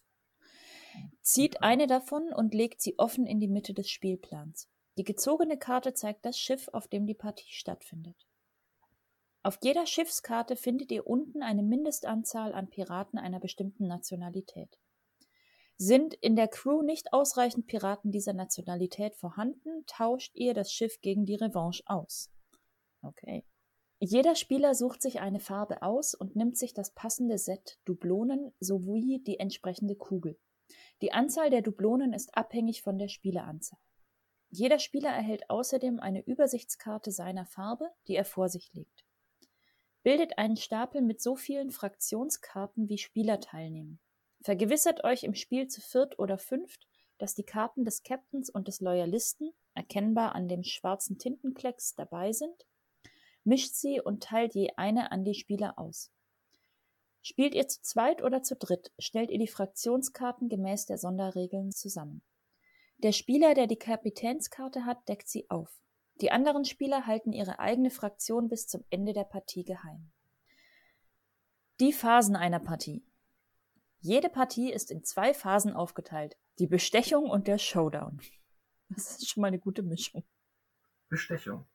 Zieht 1.23 1.63
eine 1.63 1.87
davon 1.87 2.35
und 2.35 2.53
legt 2.53 2.83
sie 2.83 2.99
offen 2.99 3.27
in 3.27 3.41
die 3.41 3.49
Mitte 3.49 3.73
des 3.73 3.89
Spielplans. 3.89 4.69
Die 5.01 5.05
gezogene 5.05 5.57
Karte 5.57 5.95
zeigt 5.95 6.27
das 6.27 6.39
Schiff, 6.39 6.69
auf 6.75 6.87
dem 6.87 7.07
die 7.07 7.15
Partie 7.15 7.51
stattfindet. 7.51 8.27
Auf 9.43 9.59
jeder 9.63 9.87
Schiffskarte 9.87 10.57
findet 10.57 10.93
ihr 10.93 11.07
unten 11.07 11.43
eine 11.43 11.63
Mindestanzahl 11.63 12.53
an 12.53 12.69
Piraten 12.69 13.19
einer 13.19 13.41
bestimmten 13.41 13.87
Nationalität. 13.87 14.79
Sind 15.79 16.13
in 16.13 16.37
der 16.37 16.49
Crew 16.49 16.83
nicht 16.83 17.15
ausreichend 17.15 17.67
Piraten 17.67 18.13
dieser 18.13 18.35
Nationalität 18.35 19.17
vorhanden, 19.17 19.87
tauscht 19.87 20.37
ihr 20.37 20.53
das 20.53 20.71
Schiff 20.71 21.01
gegen 21.01 21.25
die 21.25 21.37
Revanche 21.37 21.83
aus. 21.87 22.31
Okay. 23.01 23.47
Jeder 24.01 24.35
Spieler 24.35 24.75
sucht 24.75 25.01
sich 25.01 25.21
eine 25.21 25.41
Farbe 25.41 25.81
aus 25.81 26.15
und 26.15 26.37
nimmt 26.37 26.59
sich 26.59 26.75
das 26.75 26.93
passende 26.93 27.39
Set 27.39 27.79
Dublonen 27.87 28.53
sowie 28.61 29.23
die 29.27 29.39
entsprechende 29.39 29.95
Kugel. 29.95 30.39
Die 31.01 31.13
Anzahl 31.13 31.49
der 31.49 31.63
Dublonen 31.63 32.13
ist 32.13 32.37
abhängig 32.37 32.83
von 32.83 32.99
der 32.99 33.09
Spieleranzahl. 33.09 33.79
Jeder 34.51 34.79
Spieler 34.79 35.11
erhält 35.11 35.49
außerdem 35.49 36.01
eine 36.01 36.23
Übersichtskarte 36.25 37.13
seiner 37.13 37.47
Farbe, 37.47 37.91
die 38.09 38.17
er 38.17 38.25
vor 38.25 38.49
sich 38.49 38.73
legt 38.75 39.05
bildet 40.03 40.39
einen 40.39 40.57
Stapel 40.57 41.03
mit 41.03 41.21
so 41.21 41.37
vielen 41.37 41.71
Fraktionskarten 41.71 42.89
wie 42.89 42.99
Spieler 42.99 43.41
teilnehmen. 43.41 44.01
Vergewissert 44.43 45.05
euch 45.05 45.25
im 45.25 45.35
Spiel 45.35 45.69
zu 45.69 45.81
viert 45.81 46.19
oder 46.19 46.39
fünft, 46.39 46.87
dass 47.19 47.35
die 47.35 47.45
Karten 47.45 47.85
des 47.85 48.03
Captains 48.03 48.49
und 48.49 48.69
des 48.69 48.81
Loyalisten, 48.81 49.53
erkennbar 49.75 50.35
an 50.35 50.49
dem 50.49 50.65
schwarzen 50.65 51.19
Tintenklecks, 51.19 51.95
dabei 51.95 52.33
sind. 52.33 52.67
Mischt 53.45 53.75
sie 53.75 54.01
und 54.01 54.23
teilt 54.23 54.55
je 54.55 54.71
eine 54.77 55.13
an 55.13 55.25
die 55.25 55.35
Spieler 55.35 55.79
aus. 55.79 56.11
Spielt 57.23 57.55
ihr 57.55 57.69
zu 57.69 57.83
zweit 57.83 58.23
oder 58.23 58.43
zu 58.43 58.57
dritt, 58.57 58.93
stellt 58.99 59.31
ihr 59.31 59.39
die 59.39 59.47
Fraktionskarten 59.47 60.49
gemäß 60.49 60.87
der 60.87 60.97
Sonderregeln 60.97 61.73
zusammen. 61.73 62.23
Der 63.03 63.13
Spieler, 63.13 63.55
der 63.55 63.67
die 63.67 63.79
Kapitänskarte 63.79 64.85
hat, 64.85 65.09
deckt 65.09 65.27
sie 65.27 65.49
auf. 65.49 65.81
Die 66.21 66.31
anderen 66.31 66.67
Spieler 66.67 67.07
halten 67.07 67.33
ihre 67.33 67.59
eigene 67.59 67.91
Fraktion 67.91 68.49
bis 68.49 68.67
zum 68.67 68.85
Ende 68.91 69.15
der 69.15 69.25
Partie 69.25 69.65
geheim. 69.65 70.13
Die 71.81 71.95
Phasen 71.95 72.37
einer 72.37 72.61
Partie. 72.61 73.03
Jede 74.01 74.29
Partie 74.29 74.71
ist 74.71 74.91
in 74.91 75.03
zwei 75.03 75.33
Phasen 75.33 75.73
aufgeteilt. 75.73 76.37
Die 76.59 76.67
Bestechung 76.67 77.31
und 77.31 77.47
der 77.47 77.57
Showdown. 77.57 78.21
Das 78.91 79.13
ist 79.13 79.31
schon 79.31 79.41
mal 79.41 79.47
eine 79.47 79.59
gute 79.59 79.83
Mischung. 79.83 80.23
Bestechung. 81.09 81.67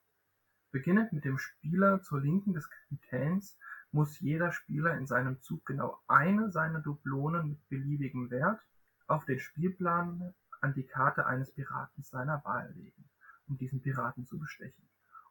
Beginnend 0.69 1.11
mit 1.11 1.25
dem 1.25 1.39
Spieler 1.39 2.03
zur 2.03 2.21
Linken 2.21 2.53
des 2.53 2.69
Kapitäns 2.69 3.57
muss 3.91 4.19
jeder 4.19 4.51
Spieler 4.51 4.95
in 4.95 5.07
seinem 5.07 5.41
Zug 5.41 5.65
genau 5.65 5.97
eine 6.07 6.51
seiner 6.51 6.81
Dublonen 6.81 7.49
mit 7.49 7.69
beliebigem 7.69 8.29
Wert 8.29 8.61
auf 9.07 9.25
den 9.25 9.39
Spielplan 9.39 10.35
an 10.65 10.73
die 10.73 10.85
Karte 10.85 11.25
eines 11.25 11.53
Piraten 11.53 12.03
seiner 12.03 12.43
Wahl 12.43 12.71
legen 12.75 13.05
um 13.47 13.57
diesen 13.57 13.81
Piraten 13.81 14.25
zu 14.25 14.39
bestechen. 14.39 14.83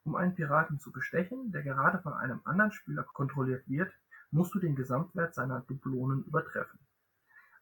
Um 0.05 0.17
einen 0.17 0.35
Piraten 0.35 0.79
zu 0.79 0.93
bestechen, 0.93 1.51
der 1.53 1.63
gerade 1.63 1.99
von 2.01 2.13
einem 2.13 2.41
anderen 2.45 2.73
Spieler 2.73 3.05
kontrolliert 3.05 3.69
wird, 3.69 3.93
musst 4.31 4.55
du 4.55 4.59
den 4.59 4.77
Gesamtwert 4.77 5.35
seiner 5.35 5.61
Dublonen 5.63 6.25
übertreffen. 6.25 6.79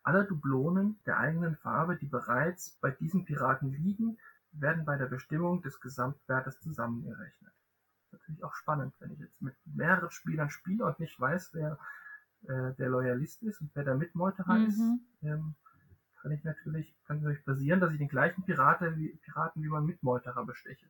Alle 0.02 0.24
Dublonen 0.24 0.98
der 1.06 1.18
eigenen 1.18 1.56
Farbe, 1.56 1.96
die 1.96 2.08
bereits 2.08 2.78
bei 2.80 2.90
diesem 2.90 3.24
Piraten 3.24 3.72
liegen, 3.72 4.18
werden 4.50 4.84
bei 4.84 4.96
der 4.96 5.06
Bestimmung 5.06 5.62
des 5.62 5.80
Gesamtwertes 5.80 6.60
zusammengerechnet. 6.60 7.52
Natürlich 8.10 8.42
auch 8.42 8.54
spannend, 8.54 8.94
wenn 8.98 9.12
ich 9.12 9.20
jetzt 9.20 9.40
mit 9.40 9.54
mehreren 9.64 10.10
Spielern 10.10 10.50
spiele 10.50 10.84
und 10.84 10.98
nicht 10.98 11.18
weiß, 11.18 11.50
wer 11.54 11.78
äh, 12.42 12.74
der 12.74 12.88
Loyalist 12.88 13.42
ist 13.42 13.60
und 13.60 13.70
wer 13.74 13.84
der 13.84 13.94
Mitmeuterer 13.94 14.58
mhm. 14.58 14.66
ist, 14.66 14.80
ähm, 15.22 15.54
kann 16.22 16.32
ich 16.32 16.44
natürlich, 16.44 16.94
kann 17.04 17.20
natürlich 17.20 17.44
passieren, 17.44 17.80
dass 17.80 17.92
ich 17.92 17.98
den 17.98 18.08
gleichen 18.08 18.44
Piraten 18.44 18.96
wie, 18.96 19.08
Piraten 19.08 19.62
wie 19.62 19.68
mein 19.68 19.84
Mitmeuterer 19.84 20.46
besteche. 20.46 20.88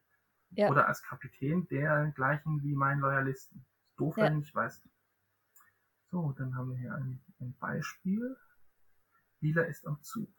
Ja. 0.51 0.69
Oder 0.69 0.87
als 0.87 1.03
Kapitän 1.03 1.67
der 1.69 2.13
gleichen 2.15 2.63
wie 2.63 2.75
mein 2.75 2.99
Loyalisten. 2.99 3.65
Doof, 3.97 4.19
ja. 4.19 4.25
wenn 4.25 4.41
ich 4.41 4.55
weiß. 4.55 4.83
So, 6.11 6.33
dann 6.33 6.55
haben 6.55 6.71
wir 6.71 6.77
hier 6.77 6.95
ein, 6.95 7.21
ein 7.41 7.55
Beispiel. 7.59 8.37
Spieler 9.37 9.67
ist 9.67 9.87
am 9.87 10.03
Zug. 10.03 10.31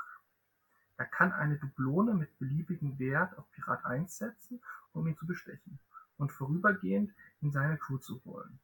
Er 0.98 1.06
kann 1.06 1.32
eine 1.32 1.58
Dublone 1.58 2.14
mit 2.14 2.38
beliebigem 2.38 3.00
Wert 3.00 3.36
auf 3.40 3.50
Pirat 3.52 3.84
1 3.84 4.16
setzen, 4.16 4.62
um 4.92 5.08
ihn 5.08 5.18
zu 5.18 5.26
bestechen 5.26 5.80
und 6.18 6.32
vorübergehend 6.32 7.12
in 7.42 7.52
seine 7.52 7.78
Crew 7.80 7.98
zu 7.98 8.24
holen. 8.26 8.60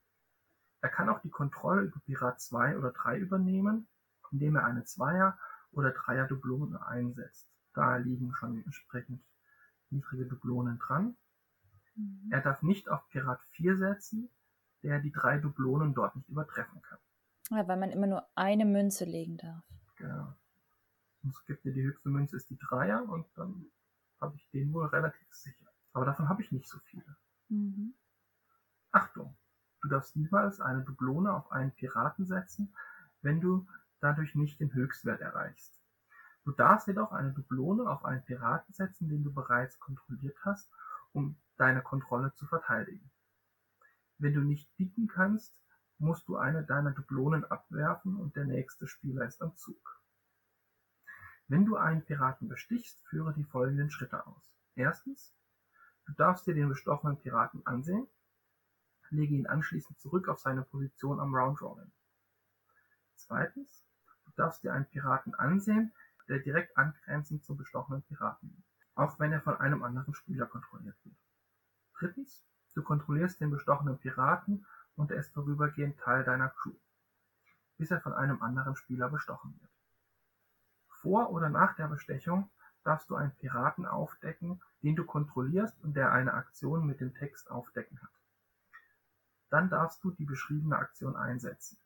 Er 0.82 0.90
kann 0.90 1.10
auch 1.10 1.20
die 1.22 1.32
Kontrolle 1.32 1.82
über 1.82 2.00
Pirat 2.02 2.40
2 2.40 2.78
oder 2.78 2.92
3 2.92 3.18
übernehmen, 3.18 3.88
indem 4.32 4.58
er 4.58 4.66
eine 4.66 4.84
Zweier- 4.84 5.40
oder 5.72 5.92
Dreier-Dublone 5.92 6.86
einsetzt. 6.86 7.50
Da 7.74 7.98
liegen 7.98 8.34
schon 8.34 8.64
entsprechend 8.64 9.22
niedrige 9.90 10.26
Dublonen 10.26 10.80
dran. 10.80 11.16
Mhm. 11.96 12.30
Er 12.32 12.42
darf 12.42 12.62
nicht 12.62 12.90
auf 12.90 13.08
Pirat 13.10 13.42
4 13.52 13.78
setzen, 13.78 14.30
der 14.84 15.00
die 15.00 15.12
drei 15.12 15.38
Dublonen 15.38 15.94
dort 15.94 16.16
nicht 16.16 16.30
übertreffen 16.30 16.82
kann. 16.82 17.00
Ja, 17.52 17.68
weil 17.68 17.78
man 17.78 17.92
immer 17.92 18.08
nur 18.08 18.28
eine 18.36 18.66
Münze 18.66 19.06
legen 19.06 19.38
darf. 19.38 19.64
Genau. 19.98 20.34
Und 21.24 21.32
es 21.32 21.46
gibt 21.46 21.66
ja 21.66 21.72
die 21.72 21.84
höchste 21.84 22.10
Münze 22.10 22.38
ist 22.38 22.50
die 22.50 22.58
Dreier 22.58 23.04
und 23.04 23.26
dann 23.36 23.66
habe 24.22 24.36
ich 24.36 24.50
den 24.52 24.74
wohl 24.74 24.86
relativ 24.88 25.34
sicher. 25.34 25.66
Aber 25.94 26.06
davon 26.06 26.30
habe 26.30 26.42
ich 26.42 26.52
nicht 26.52 26.68
so 26.68 26.78
viele. 26.80 27.16
Mhm. 27.50 27.94
Achtung! 28.92 29.36
Du 29.82 29.88
darfst 29.88 30.16
niemals 30.16 30.60
eine 30.60 30.84
Dublone 30.84 31.34
auf 31.34 31.52
einen 31.52 31.72
Piraten 31.72 32.26
setzen, 32.26 32.74
wenn 33.22 33.40
du 33.40 33.66
dadurch 34.02 34.36
nicht 34.36 34.60
den 34.60 34.74
Höchstwert 34.74 35.22
erreichst. 35.22 35.80
Du 36.46 36.52
darfst 36.52 36.88
jedoch 36.88 37.12
eine 37.12 37.32
Dublone 37.32 37.90
auf 37.90 38.06
einen 38.06 38.24
Piraten 38.24 38.74
setzen, 38.74 39.10
den 39.10 39.24
du 39.24 39.34
bereits 39.34 39.80
kontrolliert 39.80 40.38
hast, 40.44 40.72
um 41.12 41.38
deine 41.58 41.82
Kontrolle 41.82 42.34
zu 42.34 42.48
verteidigen. 42.48 43.12
Wenn 44.18 44.34
du 44.34 44.42
nicht 44.42 44.76
bieten 44.78 45.08
kannst, 45.08 45.56
musst 45.98 46.28
du 46.28 46.38
eine 46.38 46.64
deiner 46.64 46.92
Dublonen 46.92 47.46
abwerfen 47.46 48.16
und 48.16 48.36
der 48.36 48.46
nächste 48.46 48.88
Spieler 48.88 49.26
ist 49.26 49.42
am 49.42 49.56
Zug. 49.58 50.02
Wenn 51.48 51.66
du 51.66 51.76
einen 51.78 52.04
Piraten 52.04 52.48
bestichst, 52.48 53.06
führe 53.08 53.34
die 53.34 53.44
folgenden 53.44 53.90
Schritte 53.90 54.26
aus. 54.26 54.54
Erstens, 54.76 55.34
du 56.06 56.14
darfst 56.14 56.48
dir 56.48 56.54
den 56.54 56.70
bestochenen 56.70 57.18
Piraten 57.18 57.66
ansehen, 57.66 58.08
lege 59.10 59.34
ihn 59.34 59.48
anschließend 59.48 60.00
zurück 60.00 60.28
auf 60.30 60.40
seine 60.40 60.62
Position 60.62 61.20
am 61.20 61.34
Round 61.34 61.62
Robin. 61.62 61.92
Zweitens, 63.16 63.84
darfst 64.40 64.64
dir 64.64 64.74
einen 64.74 64.86
Piraten 64.86 65.36
ansehen, 65.36 65.92
der 66.28 66.40
direkt 66.40 66.78
angrenzend 66.78 67.44
zum 67.44 67.58
bestochenen 67.58 68.04
Piraten 68.04 68.50
liegt, 68.50 68.70
auch 68.96 69.20
wenn 69.20 69.34
er 69.34 69.42
von 69.42 69.58
einem 69.58 69.84
anderen 69.84 70.14
Spieler 70.14 70.46
kontrolliert 70.46 70.96
wird. 71.04 71.16
Drittens, 71.98 72.46
du 72.76 72.84
kontrollierst 72.84 73.42
den 73.42 73.50
bestochenen 73.50 73.98
Piraten 73.98 74.66
und 74.96 75.12
er 75.12 75.18
ist 75.18 75.34
vorübergehend 75.34 76.00
Teil 76.00 76.24
deiner 76.24 76.50
Crew, 76.50 76.76
bis 77.78 77.92
er 77.92 78.00
von 78.00 78.14
einem 78.14 78.42
anderen 78.42 78.76
Spieler 78.76 79.10
bestochen 79.10 79.60
wird. 79.60 79.72
Vor 81.02 81.32
oder 81.32 81.50
nach 81.50 81.76
der 81.76 81.88
Bestechung 81.88 82.50
darfst 82.84 83.10
du 83.10 83.16
einen 83.16 83.36
Piraten 83.36 83.86
aufdecken, 83.86 84.62
den 84.84 84.96
du 84.96 85.06
kontrollierst 85.06 85.82
und 85.84 85.96
der 85.96 86.12
eine 86.12 86.34
Aktion 86.34 86.86
mit 86.86 87.02
dem 87.02 87.14
Text 87.14 87.50
Aufdecken 87.52 88.02
hat. 88.02 88.12
Dann 89.50 89.70
darfst 89.70 90.04
du 90.04 90.12
die 90.12 90.26
beschriebene 90.26 90.78
Aktion 90.78 91.16
einsetzen. 91.16 91.78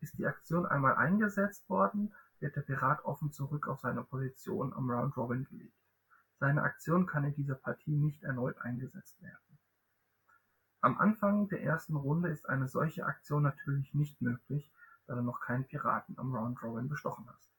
Ist 0.00 0.18
die 0.18 0.26
Aktion 0.26 0.66
einmal 0.66 0.96
eingesetzt 0.96 1.68
worden, 1.68 2.14
wird 2.40 2.56
der 2.56 2.62
Pirat 2.62 3.04
offen 3.04 3.32
zurück 3.32 3.68
auf 3.68 3.80
seine 3.80 4.02
Position 4.02 4.72
am 4.72 4.90
Round 4.90 5.16
Robin 5.16 5.44
gelegt. 5.44 5.76
Seine 6.38 6.62
Aktion 6.62 7.06
kann 7.06 7.24
in 7.24 7.34
dieser 7.34 7.54
Partie 7.54 7.94
nicht 7.94 8.22
erneut 8.22 8.58
eingesetzt 8.58 9.20
werden. 9.22 9.58
Am 10.80 10.98
Anfang 10.98 11.48
der 11.48 11.62
ersten 11.62 11.96
Runde 11.96 12.30
ist 12.30 12.48
eine 12.48 12.66
solche 12.66 13.04
Aktion 13.04 13.42
natürlich 13.42 13.92
nicht 13.92 14.22
möglich, 14.22 14.72
da 15.06 15.14
du 15.14 15.22
noch 15.22 15.40
keinen 15.40 15.66
Piraten 15.66 16.18
am 16.18 16.34
Round 16.34 16.62
Robin 16.62 16.88
bestochen 16.88 17.28
hast. 17.28 17.52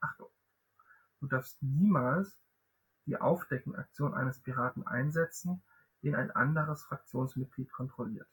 Achtung! 0.00 0.28
Du 1.18 1.26
darfst 1.26 1.60
niemals 1.62 2.40
die 3.06 3.16
Aufdecken-Aktion 3.16 4.14
eines 4.14 4.40
Piraten 4.40 4.86
einsetzen, 4.86 5.62
den 6.02 6.14
ein 6.14 6.30
anderes 6.30 6.84
Fraktionsmitglied 6.84 7.72
kontrolliert. 7.72 8.28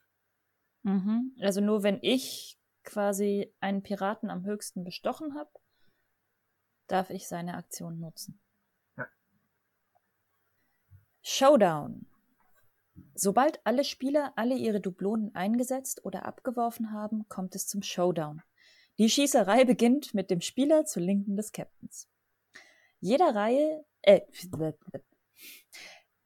Mhm. 0.83 1.35
Also 1.41 1.61
nur 1.61 1.83
wenn 1.83 1.99
ich 2.01 2.59
quasi 2.87 3.53
einen 3.59 3.83
Piraten 3.83 4.31
am 4.31 4.45
höchsten 4.45 4.83
bestochen 4.83 5.35
habe, 5.35 5.51
darf 6.87 7.09
ich 7.09 7.27
seine 7.27 7.55
Aktion 7.55 7.99
nutzen. 7.99 8.39
Ja. 8.95 9.07
Showdown. 11.21 12.07
Sobald 13.13 13.59
alle 13.65 13.83
Spieler 13.83 14.33
alle 14.37 14.55
ihre 14.55 14.79
Dublonen 14.79 15.35
eingesetzt 15.35 16.05
oder 16.05 16.25
abgeworfen 16.25 16.91
haben, 16.91 17.27
kommt 17.27 17.55
es 17.55 17.67
zum 17.67 17.83
Showdown. 17.83 18.41
Die 18.97 19.09
Schießerei 19.09 19.65
beginnt 19.65 20.13
mit 20.13 20.31
dem 20.31 20.41
Spieler 20.41 20.85
zur 20.85 21.03
Linken 21.03 21.35
des 21.35 21.51
Captains. 21.51 22.09
Jeder 22.99 23.35
Reihe, 23.35 23.85
äh, 24.01 24.21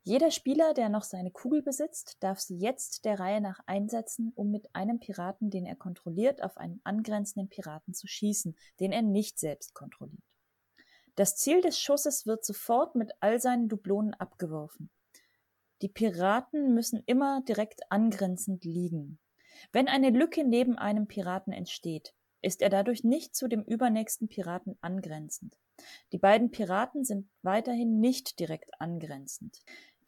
jeder 0.03 0.31
Spieler, 0.31 0.73
der 0.73 0.89
noch 0.89 1.03
seine 1.03 1.29
Kugel 1.29 1.61
besitzt, 1.61 2.17
darf 2.21 2.39
sie 2.39 2.57
jetzt 2.57 3.05
der 3.05 3.19
Reihe 3.19 3.39
nach 3.39 3.59
einsetzen, 3.67 4.31
um 4.35 4.49
mit 4.49 4.73
einem 4.73 4.99
Piraten, 4.99 5.51
den 5.51 5.65
er 5.67 5.75
kontrolliert, 5.75 6.41
auf 6.41 6.57
einen 6.57 6.81
angrenzenden 6.83 7.49
Piraten 7.49 7.93
zu 7.93 8.07
schießen, 8.07 8.55
den 8.79 8.91
er 8.91 9.03
nicht 9.03 9.37
selbst 9.37 9.75
kontrolliert. 9.75 10.23
Das 11.15 11.35
Ziel 11.35 11.61
des 11.61 11.79
Schusses 11.79 12.25
wird 12.25 12.43
sofort 12.43 12.95
mit 12.95 13.11
all 13.19 13.39
seinen 13.39 13.69
Dublonen 13.69 14.15
abgeworfen. 14.15 14.89
Die 15.83 15.89
Piraten 15.89 16.73
müssen 16.73 17.03
immer 17.05 17.41
direkt 17.47 17.81
angrenzend 17.91 18.63
liegen. 18.63 19.19
Wenn 19.71 19.87
eine 19.87 20.09
Lücke 20.09 20.43
neben 20.43 20.77
einem 20.77 21.07
Piraten 21.07 21.53
entsteht, 21.53 22.15
ist 22.41 22.61
er 22.61 22.69
dadurch 22.69 23.03
nicht 23.03 23.35
zu 23.35 23.47
dem 23.47 23.63
übernächsten 23.63 24.27
Piraten 24.27 24.77
angrenzend. 24.81 25.57
Die 26.11 26.17
beiden 26.17 26.51
Piraten 26.51 27.03
sind 27.03 27.29
weiterhin 27.41 27.99
nicht 27.99 28.39
direkt 28.39 28.71
angrenzend. 28.79 29.59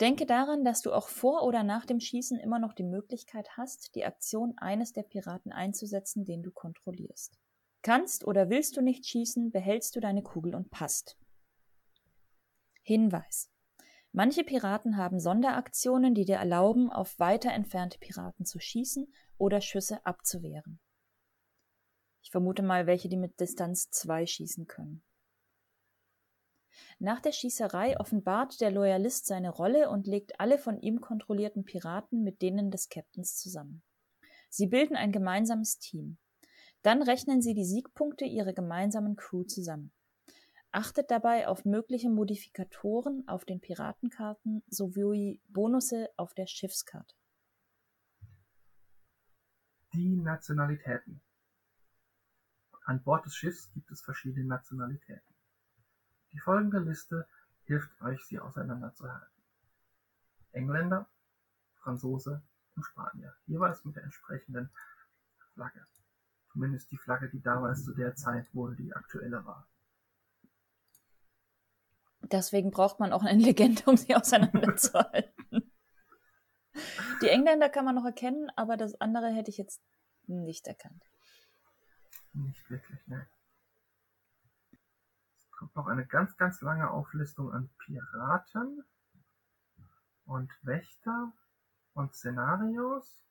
Denke 0.04 0.26
daran, 0.26 0.66
dass 0.66 0.82
du 0.82 0.92
auch 0.92 1.08
vor 1.08 1.44
oder 1.44 1.64
nach 1.64 1.86
dem 1.86 2.02
Schießen 2.02 2.38
immer 2.38 2.60
noch 2.60 2.74
die 2.74 2.84
Möglichkeit 2.84 3.56
hast, 3.56 3.96
die 3.96 4.04
Aktion 4.04 4.54
eines 4.58 4.92
der 4.92 5.04
Piraten 5.04 5.54
einzusetzen, 5.54 6.26
den 6.26 6.44
du 6.44 6.52
kontrollierst. 6.52 7.40
Kannst 7.84 8.28
oder 8.28 8.50
willst 8.50 8.76
du 8.76 8.82
nicht 8.82 9.06
schießen, 9.06 9.52
behältst 9.52 9.96
du 9.96 10.02
deine 10.02 10.22
Kugel 10.22 10.56
und 10.56 10.70
passt. 10.72 11.18
Hinweis. 12.82 13.50
Manche 14.12 14.44
Piraten 14.44 14.98
haben 14.98 15.22
Sonderaktionen, 15.22 16.14
die 16.14 16.26
dir 16.26 16.36
erlauben, 16.36 16.92
auf 16.92 17.18
weiter 17.18 17.54
entfernte 17.54 17.98
Piraten 17.98 18.46
zu 18.46 18.60
schießen 18.60 19.08
oder 19.38 19.62
Schüsse 19.62 20.06
abzuwehren. 20.06 20.82
Ich 22.24 22.32
vermute 22.32 22.62
mal, 22.62 22.88
welche 22.88 23.08
die 23.08 23.16
mit 23.16 23.40
Distanz 23.40 23.90
2 23.90 24.26
schießen 24.26 24.68
können. 24.68 25.02
Nach 27.00 27.20
der 27.20 27.32
Schießerei 27.32 28.00
offenbart 28.00 28.62
der 28.62 28.72
Loyalist 28.72 29.26
seine 29.26 29.50
Rolle 29.50 29.90
und 29.90 30.08
legt 30.08 30.40
alle 30.40 30.58
von 30.58 30.80
ihm 30.80 31.02
kontrollierten 31.02 31.66
Piraten 31.66 32.24
mit 32.24 32.42
denen 32.42 32.72
des 32.72 32.90
Captains 32.90 33.38
zusammen. 33.38 33.84
Sie 34.50 34.68
bilden 34.68 34.96
ein 34.96 35.12
gemeinsames 35.12 35.80
Team. 35.80 36.18
Dann 36.84 37.02
rechnen 37.02 37.42
sie 37.42 37.54
die 37.54 37.66
Siegpunkte 37.66 38.26
ihrer 38.26 38.54
gemeinsamen 38.54 39.16
Crew 39.16 39.44
zusammen. 39.44 39.92
Achtet 40.72 41.12
dabei 41.12 41.48
auf 41.48 41.66
mögliche 41.66 42.10
Modifikatoren 42.10 43.28
auf 43.28 43.46
den 43.46 43.62
Piratenkarten 43.62 44.64
sowie 44.68 45.40
Bonusse 45.48 46.10
auf 46.18 46.34
der 46.34 46.48
Schiffskarte. 46.48 47.16
Die 49.94 50.16
Nationalitäten. 50.16 51.22
An 52.86 53.04
Bord 53.04 53.26
des 53.26 53.36
Schiffs 53.36 53.72
gibt 53.74 53.92
es 53.92 54.02
verschiedene 54.02 54.46
Nationalitäten. 54.46 55.33
Die 56.34 56.40
folgende 56.40 56.80
Liste 56.80 57.28
hilft 57.66 58.02
euch, 58.02 58.26
sie 58.26 58.40
auseinanderzuhalten. 58.40 59.28
Engländer, 60.52 61.08
Franzose 61.76 62.42
und 62.76 62.84
Spanier, 62.84 63.34
jeweils 63.46 63.86
mit 63.86 63.96
der 63.96 64.04
entsprechenden 64.04 64.70
Flagge. 65.54 65.86
Zumindest 66.52 66.92
die 66.92 66.98
Flagge, 66.98 67.30
die 67.30 67.42
damals 67.42 67.84
zu 67.84 67.94
der 67.94 68.16
Zeit 68.16 68.54
wurde, 68.54 68.76
die 68.76 68.94
aktuelle 68.94 69.46
war. 69.46 69.68
Deswegen 72.22 72.72
braucht 72.72 73.00
man 73.00 73.12
auch 73.12 73.24
eine 73.24 73.42
Legende, 73.42 73.84
um 73.86 73.98
sie 73.98 74.16
auseinanderzuhalten. 74.16 75.72
die 77.22 77.28
Engländer 77.28 77.70
kann 77.70 77.86
man 77.86 77.96
noch 77.96 78.06
erkennen, 78.06 78.50
aber 78.56 78.78
das 78.78 79.00
andere 79.02 79.30
hätte 79.30 79.52
ich 79.52 79.58
jetzt 79.58 79.82
nicht 80.26 80.68
erkannt. 80.68 81.04
Nicht 82.34 82.70
wirklich, 82.70 83.08
ne 83.08 83.28
kommt 85.58 85.76
noch 85.76 85.88
eine 85.88 86.06
ganz, 86.06 86.36
ganz 86.38 86.62
lange 86.62 86.90
Auflistung 86.90 87.52
an 87.52 87.70
Piraten 87.80 88.84
und 90.26 90.52
Wächter 90.64 91.34
und 91.94 92.14
Szenarios. 92.14 93.24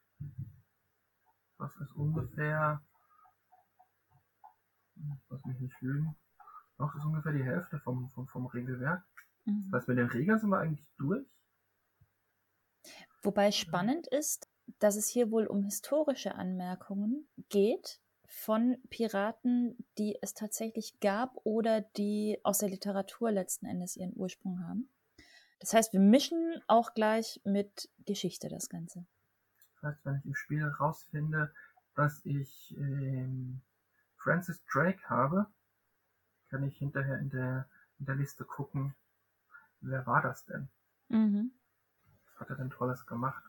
Das 1.59 1.77
ist 1.77 1.93
ungefähr, 1.93 2.83
lass 5.29 5.45
mich 5.45 5.61
nicht 5.61 5.81
lügen, 5.81 6.17
noch 6.79 6.95
ist 6.95 7.05
ungefähr 7.05 7.33
die 7.33 7.45
Hälfte 7.45 7.79
vom, 7.81 8.09
vom, 8.11 8.27
vom 8.29 8.47
Regelwerk. 8.47 9.05
Mhm. 9.45 9.69
Das 9.71 9.83
heißt, 9.83 9.89
mit 9.89 9.99
den 9.99 10.09
Regeln 10.09 10.39
sind 10.39 10.51
wir 10.51 10.59
eigentlich 10.59 10.87
durch. 10.97 11.27
Wobei 13.23 13.53
spannend 13.53 14.09
ist, 14.09 14.51
dass 14.79 14.97
es 14.97 15.07
hier 15.07 15.31
wohl 15.31 15.47
um 15.47 15.63
historische 15.63 16.35
Anmerkungen 16.35 17.29
geht 17.49 18.02
von 18.33 18.79
Piraten, 18.89 19.77
die 19.99 20.17
es 20.23 20.33
tatsächlich 20.33 20.99
gab 21.01 21.37
oder 21.45 21.83
die 21.83 22.39
aus 22.45 22.59
der 22.59 22.71
Literatur 22.71 23.31
letzten 23.31 23.67
Endes 23.67 23.95
ihren 23.95 24.17
Ursprung 24.17 24.67
haben. 24.67 24.89
Das 25.61 25.75
heißt, 25.75 25.93
wir 25.93 26.01
mischen 26.01 26.61
auch 26.67 26.95
gleich 26.95 27.41
mit 27.45 27.91
Geschichte 28.07 28.49
das 28.49 28.71
Ganze. 28.71 29.05
Das 29.75 29.91
heißt, 29.91 30.05
wenn 30.05 30.17
ich 30.17 30.25
im 30.25 30.35
Spiel 30.35 30.67
rausfinde, 30.67 31.53
dass 31.95 32.25
ich 32.25 32.75
ähm, 32.79 33.61
Francis 34.17 34.65
Drake 34.65 35.03
habe, 35.11 35.47
kann 36.49 36.65
ich 36.65 36.79
hinterher 36.79 37.19
in 37.19 37.29
der, 37.29 37.69
in 37.99 38.07
der 38.07 38.15
Liste 38.17 38.45
gucken, 38.45 38.95
wer 39.83 40.07
war 40.07 40.23
das 40.23 40.47
denn? 40.47 40.69
Mhm. 41.09 41.53
Was 42.27 42.41
hat 42.41 42.51
er 42.51 42.57
denn 42.57 42.71
Tolles 42.71 43.07
gemacht? 43.07 43.45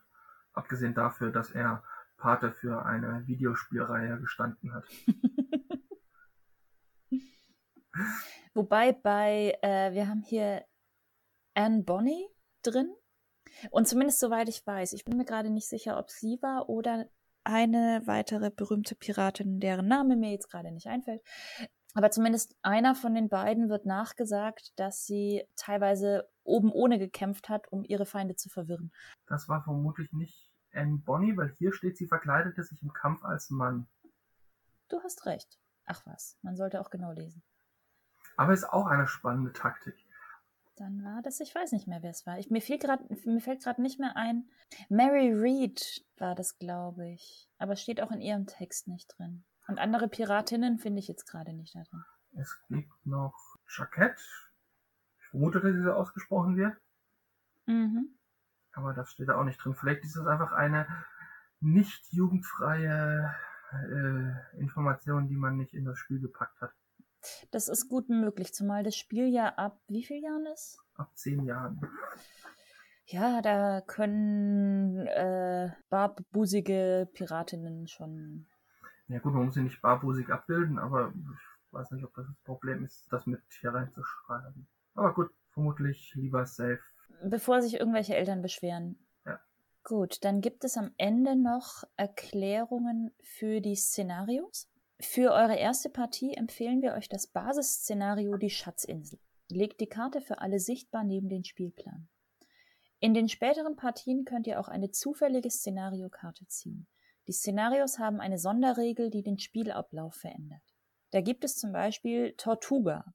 Abgesehen 0.52 0.94
dafür, 0.94 1.32
dass 1.32 1.50
er 1.50 1.82
Pate 2.24 2.52
für 2.52 2.86
eine 2.86 3.26
Videospielreihe 3.26 4.18
gestanden 4.18 4.72
hat. 4.72 4.84
Wobei 8.54 8.94
bei, 8.94 9.58
äh, 9.60 9.92
wir 9.92 10.08
haben 10.08 10.22
hier 10.22 10.64
Anne 11.52 11.82
Bonny 11.82 12.26
drin. 12.62 12.90
Und 13.70 13.86
zumindest 13.86 14.20
soweit 14.20 14.48
ich 14.48 14.66
weiß, 14.66 14.94
ich 14.94 15.04
bin 15.04 15.18
mir 15.18 15.26
gerade 15.26 15.50
nicht 15.50 15.68
sicher, 15.68 15.98
ob 15.98 16.10
sie 16.10 16.38
war 16.40 16.70
oder 16.70 17.10
eine 17.44 18.00
weitere 18.06 18.50
berühmte 18.50 18.94
Piratin, 18.94 19.60
deren 19.60 19.86
Name 19.86 20.16
mir 20.16 20.30
jetzt 20.30 20.50
gerade 20.50 20.72
nicht 20.72 20.86
einfällt. 20.86 21.20
Aber 21.92 22.10
zumindest 22.10 22.56
einer 22.62 22.94
von 22.94 23.14
den 23.14 23.28
beiden 23.28 23.68
wird 23.68 23.84
nachgesagt, 23.84 24.72
dass 24.76 25.04
sie 25.04 25.44
teilweise 25.56 26.26
oben 26.42 26.72
ohne 26.72 26.98
gekämpft 26.98 27.50
hat, 27.50 27.70
um 27.70 27.84
ihre 27.84 28.06
Feinde 28.06 28.34
zu 28.34 28.48
verwirren. 28.48 28.92
Das 29.26 29.46
war 29.46 29.62
vermutlich 29.62 30.10
nicht 30.12 30.53
Anne 30.74 30.98
Bonny, 30.98 31.36
weil 31.36 31.54
hier 31.58 31.72
steht, 31.72 31.96
sie 31.96 32.06
verkleidete 32.06 32.62
sich 32.62 32.82
im 32.82 32.92
Kampf 32.92 33.24
als 33.24 33.50
Mann. 33.50 33.86
Du 34.88 35.00
hast 35.02 35.26
recht. 35.26 35.58
Ach 35.86 36.02
was, 36.06 36.38
man 36.42 36.56
sollte 36.56 36.80
auch 36.80 36.90
genau 36.90 37.12
lesen. 37.12 37.42
Aber 38.36 38.52
ist 38.52 38.64
auch 38.64 38.86
eine 38.86 39.06
spannende 39.06 39.52
Taktik. 39.52 39.94
Dann 40.76 41.04
war 41.04 41.22
das, 41.22 41.38
ich 41.38 41.54
weiß 41.54 41.70
nicht 41.72 41.86
mehr, 41.86 42.02
wer 42.02 42.10
es 42.10 42.26
war. 42.26 42.38
Ich, 42.38 42.50
mir, 42.50 42.60
fiel 42.60 42.78
grad, 42.78 43.00
mir 43.24 43.40
fällt 43.40 43.62
gerade 43.62 43.80
nicht 43.80 44.00
mehr 44.00 44.16
ein. 44.16 44.48
Mary 44.88 45.32
Reed 45.32 46.04
war 46.16 46.34
das, 46.34 46.58
glaube 46.58 47.08
ich. 47.10 47.48
Aber 47.58 47.76
steht 47.76 48.00
auch 48.00 48.10
in 48.10 48.20
ihrem 48.20 48.46
Text 48.46 48.88
nicht 48.88 49.14
drin. 49.16 49.44
Und 49.68 49.78
andere 49.78 50.08
Piratinnen 50.08 50.78
finde 50.78 50.98
ich 50.98 51.06
jetzt 51.06 51.26
gerade 51.26 51.52
nicht 51.52 51.76
da 51.76 51.84
drin. 51.84 52.04
Es 52.32 52.58
gibt 52.68 53.06
noch 53.06 53.34
Jackett. 53.68 54.18
Ich 55.18 55.26
vermute, 55.30 55.60
dass 55.60 55.72
diese 55.72 55.94
ausgesprochen 55.94 56.56
wird. 56.56 56.76
Mhm. 57.66 58.18
Aber 58.74 58.92
das 58.92 59.10
steht 59.10 59.28
da 59.28 59.36
auch 59.36 59.44
nicht 59.44 59.62
drin. 59.62 59.74
Vielleicht 59.74 60.04
ist 60.04 60.16
es 60.16 60.26
einfach 60.26 60.52
eine 60.52 60.86
nicht 61.60 62.12
jugendfreie 62.12 63.34
äh, 63.72 64.58
Information, 64.58 65.28
die 65.28 65.36
man 65.36 65.56
nicht 65.56 65.74
in 65.74 65.84
das 65.84 65.98
Spiel 65.98 66.20
gepackt 66.20 66.60
hat. 66.60 66.72
Das 67.50 67.68
ist 67.68 67.88
gut 67.88 68.08
möglich, 68.08 68.52
zumal 68.52 68.82
das 68.82 68.96
Spiel 68.96 69.28
ja 69.28 69.54
ab 69.54 69.80
wie 69.88 70.04
vielen 70.04 70.24
Jahren 70.24 70.46
ist? 70.46 70.78
Ab 70.96 71.10
zehn 71.14 71.44
Jahren. 71.44 71.80
Ja, 73.06 73.42
da 73.42 73.80
können 73.80 75.06
äh, 75.06 75.70
barbusige 75.90 77.08
Piratinnen 77.12 77.86
schon. 77.86 78.46
Ja 79.08 79.18
gut, 79.18 79.34
man 79.34 79.46
muss 79.46 79.54
sie 79.54 79.62
nicht 79.62 79.82
barbusig 79.82 80.30
abbilden, 80.30 80.78
aber 80.78 81.12
ich 81.14 81.72
weiß 81.72 81.90
nicht, 81.90 82.04
ob 82.04 82.14
das 82.14 82.26
das 82.26 82.40
Problem 82.44 82.84
ist, 82.84 83.06
das 83.10 83.26
mit 83.26 83.42
hier 83.60 83.74
reinzuschreiben. 83.74 84.66
Aber 84.94 85.12
gut, 85.12 85.30
vermutlich 85.50 86.14
lieber 86.14 86.46
safe. 86.46 86.80
Bevor 87.26 87.62
sich 87.62 87.74
irgendwelche 87.74 88.14
Eltern 88.14 88.42
beschweren. 88.42 88.98
Ja. 89.24 89.40
Gut, 89.82 90.24
dann 90.24 90.42
gibt 90.42 90.64
es 90.64 90.76
am 90.76 90.92
Ende 90.98 91.36
noch 91.36 91.84
Erklärungen 91.96 93.12
für 93.22 93.60
die 93.60 93.76
Szenarios. 93.76 94.68
Für 95.00 95.32
eure 95.32 95.56
erste 95.56 95.88
Partie 95.88 96.34
empfehlen 96.34 96.82
wir 96.82 96.92
euch 96.92 97.08
das 97.08 97.26
Basisszenario 97.26 98.36
Die 98.36 98.50
Schatzinsel. 98.50 99.18
Legt 99.50 99.80
die 99.80 99.88
Karte 99.88 100.20
für 100.20 100.38
alle 100.38 100.58
sichtbar 100.58 101.02
neben 101.02 101.28
den 101.28 101.44
Spielplan. 101.44 102.08
In 103.00 103.14
den 103.14 103.28
späteren 103.28 103.76
Partien 103.76 104.24
könnt 104.24 104.46
ihr 104.46 104.60
auch 104.60 104.68
eine 104.68 104.90
zufällige 104.90 105.50
Szenariokarte 105.50 106.46
ziehen. 106.46 106.86
Die 107.26 107.32
Szenarios 107.32 107.98
haben 107.98 108.20
eine 108.20 108.38
Sonderregel, 108.38 109.10
die 109.10 109.22
den 109.22 109.38
Spielablauf 109.38 110.14
verändert. 110.14 110.62
Da 111.10 111.20
gibt 111.20 111.44
es 111.44 111.56
zum 111.56 111.72
Beispiel 111.72 112.34
Tortuga. 112.36 113.14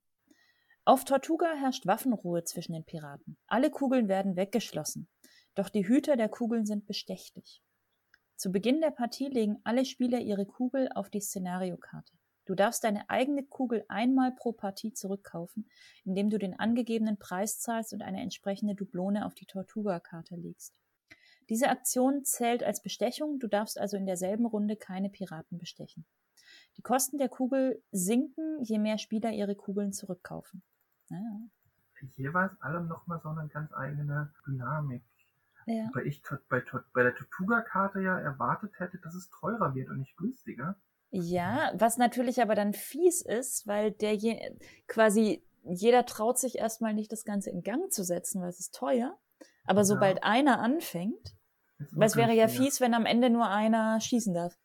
Auf 0.90 1.06
Tortuga 1.06 1.54
herrscht 1.54 1.86
Waffenruhe 1.86 2.46
zwischen 2.46 2.74
den 2.74 2.84
Piraten. 2.84 3.38
Alle 3.46 3.70
Kugeln 3.70 4.08
werden 4.08 4.36
weggeschlossen. 4.36 5.08
Doch 5.54 5.70
die 5.70 5.88
Hüter 5.88 6.18
der 6.18 6.30
Kugeln 6.30 6.66
sind 6.66 6.88
bestechlich. 6.88 7.62
Zu 8.36 8.52
Beginn 8.52 8.82
der 8.82 8.90
Partie 8.90 9.28
legen 9.28 9.60
alle 9.64 9.86
Spieler 9.86 10.18
ihre 10.18 10.48
Kugel 10.48 10.90
auf 10.96 11.12
die 11.12 11.22
Szenariokarte. 11.22 12.18
Du 12.46 12.56
darfst 12.56 12.84
deine 12.84 13.08
eigene 13.08 13.44
Kugel 13.44 13.86
einmal 13.88 14.32
pro 14.32 14.52
Partie 14.52 14.92
zurückkaufen, 14.92 15.70
indem 16.06 16.32
du 16.32 16.40
den 16.40 16.58
angegebenen 16.60 17.20
Preis 17.20 17.60
zahlst 17.60 17.94
und 17.94 18.02
eine 18.02 18.24
entsprechende 18.24 18.74
Dublone 18.74 19.28
auf 19.28 19.36
die 19.36 19.46
Tortuga-Karte 19.46 20.38
legst. 20.38 20.74
Diese 21.50 21.70
Aktion 21.70 22.26
zählt 22.26 22.64
als 22.64 22.82
Bestechung, 22.82 23.38
du 23.38 23.46
darfst 23.46 23.80
also 23.80 23.96
in 23.96 24.08
derselben 24.08 24.48
Runde 24.48 24.76
keine 24.76 25.12
Piraten 25.12 25.60
bestechen. 25.60 26.08
Die 26.78 26.82
Kosten 26.82 27.20
der 27.20 27.30
Kugel 27.30 27.80
sinken, 27.92 28.64
je 28.64 28.80
mehr 28.80 28.98
Spieler 28.98 29.32
ihre 29.32 29.54
Kugeln 29.54 29.94
zurückkaufen. 29.94 30.64
Ja. 31.10 31.18
Jeweils 32.16 32.60
allem 32.62 32.88
nochmal 32.88 33.20
so 33.22 33.30
eine 33.30 33.48
ganz 33.50 33.74
eigene 33.74 34.32
Dynamik. 34.48 35.04
Ja. 35.66 35.90
Weil 35.94 36.08
ich 36.08 36.22
bei, 36.50 36.64
bei 36.94 37.04
der 37.04 37.14
Tortuga-Karte 37.16 38.02
ja 38.02 38.18
erwartet 38.20 38.80
hätte, 38.80 38.98
dass 39.00 39.14
es 39.14 39.30
teurer 39.30 39.76
wird 39.76 39.90
und 39.90 40.00
nicht 40.00 40.16
günstiger. 40.18 40.76
Ja, 41.12 41.72
was 41.76 41.98
natürlich 41.98 42.42
aber 42.42 42.56
dann 42.56 42.74
fies 42.74 43.22
ist, 43.22 43.68
weil 43.68 43.92
der 43.92 44.16
je, 44.16 44.40
quasi 44.88 45.44
jeder 45.64 46.06
traut 46.06 46.40
sich 46.40 46.58
erstmal 46.58 46.94
nicht, 46.94 47.12
das 47.12 47.26
Ganze 47.26 47.50
in 47.50 47.64
Gang 47.64 47.92
zu 47.92 48.04
setzen, 48.04 48.42
weil 48.42 48.50
es 48.50 48.60
ist 48.60 48.74
teuer. 48.76 49.18
Aber 49.66 49.82
Ja. 49.82 49.86
sobald 49.86 50.24
einer 50.24 50.60
anfängt, 50.60 51.36
weil 51.92 52.08
es 52.08 52.16
wäre 52.16 52.34
ja 52.34 52.48
fies, 52.48 52.80
wenn 52.82 52.94
am 52.94 53.06
Ende 53.06 53.30
nur 53.30 53.48
einer 53.50 54.00
schießen 54.00 54.34
darf. 54.34 54.58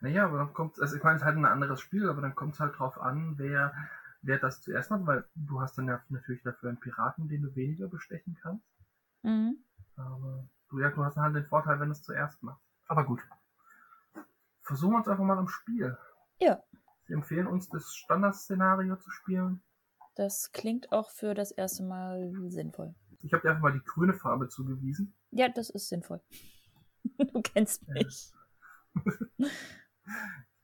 Naja, 0.00 0.24
aber 0.26 0.38
dann 0.38 0.54
kommt 0.54 0.80
also 0.80 0.96
ich 0.96 1.02
meine, 1.02 1.16
es 1.16 1.22
ist 1.22 1.26
halt 1.26 1.36
ein 1.36 1.44
anderes 1.44 1.80
Spiel, 1.80 2.08
aber 2.08 2.20
dann 2.22 2.34
kommt 2.34 2.54
es 2.54 2.60
halt 2.60 2.78
drauf 2.78 3.00
an, 3.00 3.34
wer, 3.36 3.72
wer 4.22 4.38
das 4.38 4.60
zuerst 4.62 4.90
macht, 4.90 5.06
weil 5.06 5.24
du 5.34 5.60
hast 5.60 5.78
dann 5.78 5.88
ja 5.88 6.02
natürlich 6.08 6.42
dafür 6.42 6.70
einen 6.70 6.80
Piraten, 6.80 7.28
den 7.28 7.42
du 7.42 7.54
weniger 7.54 7.88
bestechen 7.88 8.36
kannst. 8.40 8.64
Mhm. 9.22 9.58
Aber 9.96 10.48
du, 10.68 10.78
ja, 10.80 10.90
du 10.90 11.04
hast 11.04 11.16
halt 11.16 11.34
den 11.34 11.46
Vorteil, 11.46 11.80
wenn 11.80 11.88
du 11.88 11.92
es 11.92 12.02
zuerst 12.02 12.42
machst. 12.42 12.62
Aber 12.86 13.04
gut. 13.04 13.20
Versuchen 14.62 14.92
wir 14.92 14.98
uns 14.98 15.08
einfach 15.08 15.24
mal 15.24 15.38
im 15.38 15.48
Spiel. 15.48 15.96
Ja, 16.40 16.62
Wir 17.06 17.16
empfehlen 17.16 17.46
uns, 17.46 17.68
das 17.68 17.94
Standardszenario 17.94 18.96
zu 18.96 19.10
spielen. 19.10 19.62
das 20.14 20.52
klingt 20.52 20.92
auch 20.92 21.10
für 21.10 21.34
das 21.34 21.50
erste 21.52 21.82
Mal 21.84 22.32
sinnvoll. 22.48 22.94
Ich 23.22 23.32
habe 23.32 23.42
dir 23.42 23.50
einfach 23.50 23.62
mal 23.62 23.72
die 23.72 23.84
grüne 23.84 24.14
Farbe 24.14 24.48
zugewiesen. 24.48 25.14
Ja, 25.30 25.48
das 25.48 25.70
ist 25.70 25.88
sinnvoll. 25.88 26.20
Du 27.18 27.40
kennst 27.42 27.88
mich. 27.88 28.32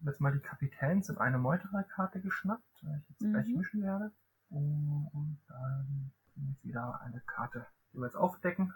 Habe 0.04 0.10
jetzt 0.12 0.20
mal 0.20 0.32
die 0.32 0.40
Kapitäns 0.40 1.08
in 1.08 1.16
eine 1.16 1.38
Meutererkarte 1.38 2.20
geschnappt, 2.20 2.62
die 2.82 2.86
ich 2.88 3.08
jetzt 3.08 3.20
gleich 3.20 3.46
Mhm. 3.48 3.56
mischen 3.56 3.82
werde. 3.82 4.12
Und 4.50 5.40
dann 5.48 6.12
ich 6.36 6.62
wieder 6.62 7.00
eine 7.00 7.20
Karte, 7.22 7.64
die 7.92 7.96
wir 7.98 8.04
jetzt 8.04 8.16
aufdecken. 8.16 8.74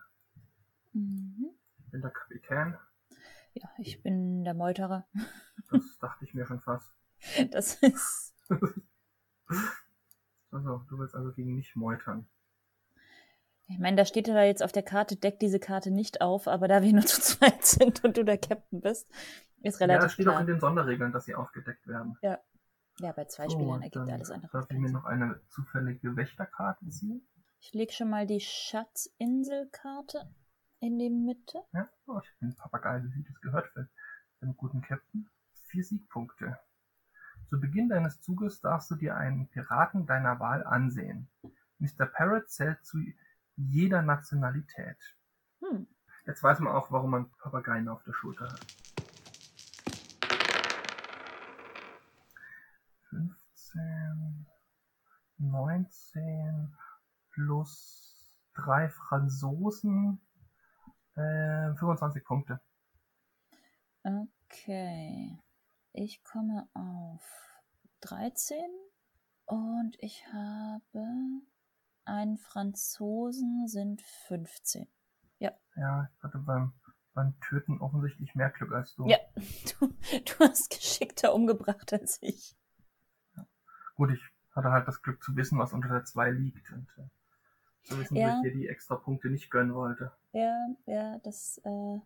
Mhm. 0.95 1.51
Ich 1.85 1.91
bin 1.91 2.01
der 2.01 2.11
Kapitän. 2.13 2.79
Ja, 3.53 3.69
ich 3.77 4.03
bin 4.03 4.43
der 4.45 4.55
Meuterer. 4.55 5.07
Das 5.71 5.99
dachte 5.99 6.25
ich 6.25 6.33
mir 6.33 6.47
schon 6.47 6.61
fast. 6.61 6.91
Das 7.51 7.75
ist. 7.83 8.35
Also, 10.51 10.79
du 10.89 10.99
willst 10.99 11.15
also 11.15 11.31
gegen 11.35 11.55
mich 11.57 11.77
meutern. 11.77 12.27
Ich 13.67 13.79
meine, 13.79 13.97
da 13.99 14.07
steht 14.07 14.29
ja 14.29 14.43
jetzt 14.45 14.63
auf 14.63 14.73
der 14.73 14.83
Karte, 14.83 15.17
deckt 15.17 15.43
diese 15.43 15.61
Karte 15.61 15.91
nicht 15.91 16.23
auf, 16.23 16.49
aber 16.49 16.69
da 16.69 16.81
wir 16.83 16.91
nur 16.95 17.05
zu 17.05 17.21
zweit 17.21 17.63
sind 17.67 18.03
und 18.03 18.17
du 18.17 18.25
der 18.25 18.39
Captain 18.39 18.81
bist, 18.81 19.07
ist 19.63 19.81
Ja, 19.81 19.87
relativ 19.87 20.05
das 20.05 20.13
steht 20.13 20.29
auch 20.29 20.33
klar. 20.33 20.41
in 20.43 20.47
den 20.47 20.61
Sonderregeln, 20.61 21.13
dass 21.13 21.25
sie 21.25 21.35
aufgedeckt 21.35 21.87
werden. 21.87 22.17
Ja, 22.23 23.13
bei 23.13 23.25
zwei 23.27 23.47
So, 23.49 23.59
Spielern 23.59 23.83
ergibt 23.83 24.09
alles 24.11 24.31
andere. 24.31 24.51
Darf 24.53 24.71
ich 24.71 24.79
mir 24.79 24.91
noch 24.91 25.05
eine 25.05 25.41
zufällige 25.49 26.17
Wächterkarte 26.17 26.89
ziehen? 26.89 27.27
Ich 27.61 27.73
lege 27.73 27.93
schon 27.93 28.11
mal 28.11 28.27
die 28.27 28.41
Schatzinselkarte 28.41 30.29
in 30.81 30.99
die 30.99 31.11
Mitte. 31.11 31.61
Ja, 31.73 31.89
oh, 32.07 32.21
ich 32.23 32.31
bin 32.41 32.55
Papagei, 32.57 33.03
wie 33.15 33.23
das 33.23 33.41
gehört 33.41 33.69
für 33.69 33.89
einen 34.41 34.57
guten 34.57 34.81
Captain. 34.81 35.29
Vier 35.67 35.85
Siegpunkte. 35.85 36.59
Zu 37.51 37.61
Beginn 37.61 37.89
deines 37.89 38.21
Zuges 38.21 38.61
darfst 38.61 38.91
du 38.91 38.95
dir 38.95 39.17
einen 39.17 39.49
Piraten 39.49 40.07
deiner 40.07 40.39
Wahl 40.41 40.65
ansehen. 40.65 41.29
Mr. 41.79 42.07
Parrot 42.07 42.49
zählt 42.51 42.85
zu 42.85 42.99
jeder 43.57 44.03
Nationalität. 44.03 44.97
Hm. 45.61 45.87
Jetzt 46.27 46.43
weiß 46.43 46.61
man 46.61 46.73
auch, 46.73 46.91
warum 46.93 47.11
man 47.11 47.31
Papageien 47.39 47.89
auf 47.89 48.03
der 48.05 48.13
Schulter 48.13 48.47
hat. 48.47 48.67
15, 53.11 54.47
19 55.39 56.77
plus 57.31 58.39
drei 58.55 58.89
Franzosen, 58.89 60.21
äh, 61.15 61.75
25 61.75 62.25
Punkte. 62.25 62.61
Okay. 64.03 65.39
Ich 65.93 66.23
komme 66.25 66.69
auf 66.75 67.25
13 68.01 68.59
und 69.47 69.97
ich 70.01 70.27
habe 70.33 71.07
einen 72.05 72.39
Franzosen 72.39 73.69
sind 73.69 74.03
15. 74.03 74.89
Ja, 75.79 76.09
ich 76.17 76.25
hatte 76.25 76.39
beim, 76.39 76.73
beim 77.15 77.39
Töten 77.41 77.81
offensichtlich 77.81 78.35
mehr 78.35 78.51
Glück 78.51 78.73
als 78.73 78.95
du. 78.97 79.07
Ja, 79.07 79.19
du, 79.81 79.89
du 79.89 80.39
hast 80.41 80.71
geschickter 80.71 81.35
umgebracht 81.35 81.93
als 81.93 82.19
ich. 82.21 82.57
Ja. 83.99 84.07
Gut, 84.07 84.11
ich 84.13 84.23
hatte 84.55 84.71
halt 84.71 84.89
das 84.89 85.03
Glück 85.03 85.23
zu 85.23 85.37
wissen, 85.37 85.59
was 85.59 85.73
unter 85.73 85.89
der 85.89 86.05
2 86.05 86.31
liegt 86.31 86.73
und 86.73 86.89
äh, 86.99 87.03
zu 87.83 87.99
wissen, 87.99 88.17
ja. 88.17 88.29
dass 88.29 88.37
ich 88.37 88.43
dir 88.43 88.59
die 88.59 88.69
extra 88.69 88.97
Punkte 88.97 89.29
nicht 89.29 89.51
gönnen 89.51 89.75
wollte. 89.75 90.13
Ja, 90.33 90.69
ja, 90.87 91.19
das, 91.19 91.61
äh, 91.65 91.99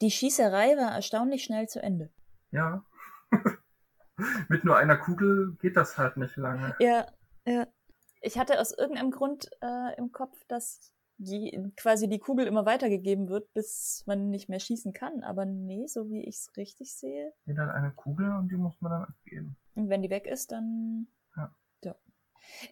die 0.00 0.10
Schießerei 0.10 0.76
war 0.76 0.92
erstaunlich 0.92 1.44
schnell 1.44 1.68
zu 1.68 1.82
Ende. 1.82 2.10
Ja. 2.50 2.84
Mit 4.48 4.64
nur 4.64 4.76
einer 4.76 4.96
Kugel 4.96 5.56
geht 5.60 5.76
das 5.76 5.98
halt 5.98 6.16
nicht 6.16 6.36
lange. 6.36 6.74
Ja, 6.78 7.06
ja. 7.46 7.66
Ich 8.20 8.38
hatte 8.38 8.60
aus 8.60 8.72
irgendeinem 8.72 9.10
Grund 9.10 9.50
äh, 9.60 9.96
im 9.98 10.12
Kopf, 10.12 10.44
dass 10.48 10.94
die, 11.18 11.72
quasi 11.76 12.08
die 12.08 12.18
Kugel 12.18 12.46
immer 12.46 12.66
weitergegeben 12.66 13.28
wird, 13.28 13.52
bis 13.54 14.02
man 14.06 14.30
nicht 14.30 14.48
mehr 14.48 14.60
schießen 14.60 14.92
kann. 14.92 15.22
Aber 15.22 15.44
nee, 15.44 15.86
so 15.86 16.10
wie 16.10 16.22
ich 16.22 16.36
es 16.36 16.56
richtig 16.56 16.94
sehe. 16.94 17.32
Geht 17.44 17.58
dann 17.58 17.70
eine 17.70 17.92
Kugel 17.92 18.32
und 18.32 18.48
die 18.50 18.56
muss 18.56 18.80
man 18.80 18.92
dann 18.92 19.04
abgeben. 19.04 19.56
Und 19.74 19.88
wenn 19.88 20.02
die 20.02 20.10
weg 20.10 20.26
ist, 20.26 20.52
dann. 20.52 21.08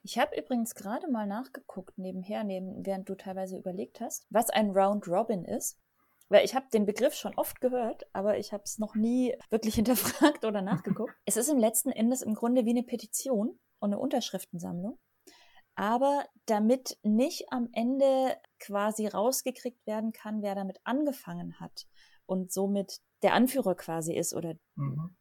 Ich 0.03 0.19
habe 0.19 0.39
übrigens 0.39 0.75
gerade 0.75 1.11
mal 1.11 1.27
nachgeguckt, 1.27 1.99
nebenher, 1.99 2.45
neben, 2.45 2.85
während 2.85 3.09
du 3.09 3.15
teilweise 3.15 3.57
überlegt 3.57 4.01
hast, 4.01 4.27
was 4.31 4.51
ein 4.51 4.71
Round 4.71 5.07
Robin 5.09 5.45
ist. 5.45 5.79
Weil 6.29 6.47
ich 6.47 6.55
habe 6.55 6.67
den 6.73 6.87
Begriff 6.87 7.15
schon 7.15 7.35
oft 7.37 7.61
gehört, 7.61 8.05
aber 8.15 8.39
ich 8.39 8.55
habe 8.55 8.63
es 8.65 8.79
noch 8.79 8.95
nie 8.95 9.37
wirklich 9.51 9.75
hinterfragt 9.77 10.45
oder 10.45 10.63
nachgeguckt. 10.63 11.13
es 11.27 11.37
ist 11.37 11.49
im 11.49 11.59
letzten 11.59 11.91
Endes 11.91 12.23
im 12.23 12.35
Grunde 12.35 12.65
wie 12.65 12.71
eine 12.71 12.85
Petition 12.85 13.59
und 13.81 13.93
eine 13.93 13.99
Unterschriftensammlung. 13.99 14.99
Aber 15.75 16.25
damit 16.47 16.99
nicht 17.03 17.47
am 17.51 17.69
Ende 17.73 18.37
quasi 18.61 19.07
rausgekriegt 19.07 19.87
werden 19.87 20.13
kann, 20.13 20.43
wer 20.43 20.55
damit 20.55 20.79
angefangen 20.85 21.61
hat 21.61 21.87
und 22.27 22.53
somit 22.53 23.01
der 23.23 23.35
Anführer 23.35 23.75
quasi 23.75 24.15
ist 24.15 24.35
oder 24.35 24.55
mhm. 24.75 25.17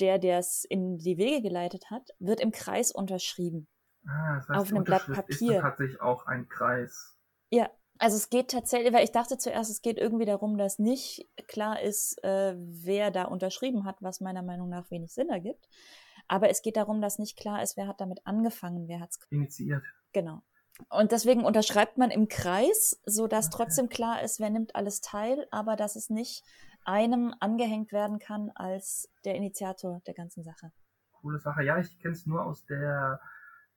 der, 0.00 0.18
der 0.18 0.38
es 0.38 0.64
in 0.64 0.98
die 0.98 1.18
Wege 1.18 1.42
geleitet 1.42 1.90
hat, 1.90 2.10
wird 2.18 2.40
im 2.40 2.50
Kreis 2.50 2.92
unterschrieben. 2.92 3.68
Ah, 4.06 4.36
das 4.36 4.48
heißt, 4.48 4.60
auf 4.60 4.70
einem 4.70 4.84
Blatt 4.84 5.06
Papier. 5.06 5.56
Ist 5.56 5.60
tatsächlich 5.60 6.00
auch 6.00 6.26
ein 6.26 6.48
Kreis. 6.48 7.16
Ja, 7.50 7.70
also 7.98 8.16
es 8.16 8.30
geht 8.30 8.50
tatsächlich, 8.50 8.92
weil 8.92 9.04
ich 9.04 9.12
dachte 9.12 9.38
zuerst, 9.38 9.70
es 9.70 9.82
geht 9.82 9.98
irgendwie 9.98 10.26
darum, 10.26 10.58
dass 10.58 10.78
nicht 10.78 11.28
klar 11.48 11.80
ist, 11.80 12.22
äh, 12.22 12.54
wer 12.56 13.10
da 13.10 13.24
unterschrieben 13.24 13.84
hat, 13.84 13.96
was 14.00 14.20
meiner 14.20 14.42
Meinung 14.42 14.68
nach 14.68 14.90
wenig 14.90 15.12
Sinn 15.12 15.28
ergibt. 15.28 15.68
Aber 16.28 16.50
es 16.50 16.62
geht 16.62 16.76
darum, 16.76 17.00
dass 17.00 17.18
nicht 17.18 17.38
klar 17.38 17.62
ist, 17.62 17.76
wer 17.76 17.86
hat 17.86 18.00
damit 18.00 18.26
angefangen, 18.26 18.88
wer 18.88 19.00
hat 19.00 19.10
es 19.10 19.20
initiiert. 19.30 19.84
Genau. 20.12 20.42
Und 20.90 21.12
deswegen 21.12 21.44
unterschreibt 21.44 21.96
man 21.96 22.10
im 22.10 22.28
Kreis, 22.28 23.00
sodass 23.06 23.46
okay. 23.46 23.56
trotzdem 23.56 23.88
klar 23.88 24.22
ist, 24.22 24.40
wer 24.40 24.50
nimmt 24.50 24.74
alles 24.74 25.00
teil, 25.00 25.46
aber 25.50 25.74
dass 25.76 25.96
es 25.96 26.10
nicht 26.10 26.44
einem 26.84 27.34
angehängt 27.40 27.92
werden 27.92 28.18
kann 28.18 28.50
als 28.54 29.10
der 29.24 29.34
Initiator 29.36 30.00
der 30.06 30.14
ganzen 30.14 30.44
Sache. 30.44 30.72
Coole 31.12 31.38
Sache. 31.38 31.62
Ja, 31.62 31.78
ich 31.78 31.98
kenne 31.98 32.14
es 32.14 32.26
nur 32.26 32.44
aus 32.44 32.66
der 32.66 33.20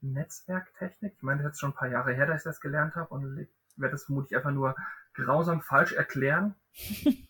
Netzwerktechnik. 0.01 1.13
Ich 1.15 1.21
meine, 1.21 1.43
das 1.43 1.45
ist 1.45 1.51
jetzt 1.53 1.59
schon 1.59 1.71
ein 1.71 1.75
paar 1.75 1.89
Jahre 1.89 2.13
her, 2.13 2.25
dass 2.25 2.41
ich 2.41 2.45
das 2.45 2.61
gelernt 2.61 2.95
habe 2.95 3.13
und 3.13 3.47
werde 3.75 3.91
das 3.91 4.05
vermutlich 4.05 4.35
einfach 4.35 4.51
nur 4.51 4.75
grausam 5.13 5.61
falsch 5.61 5.93
erklären. 5.93 6.55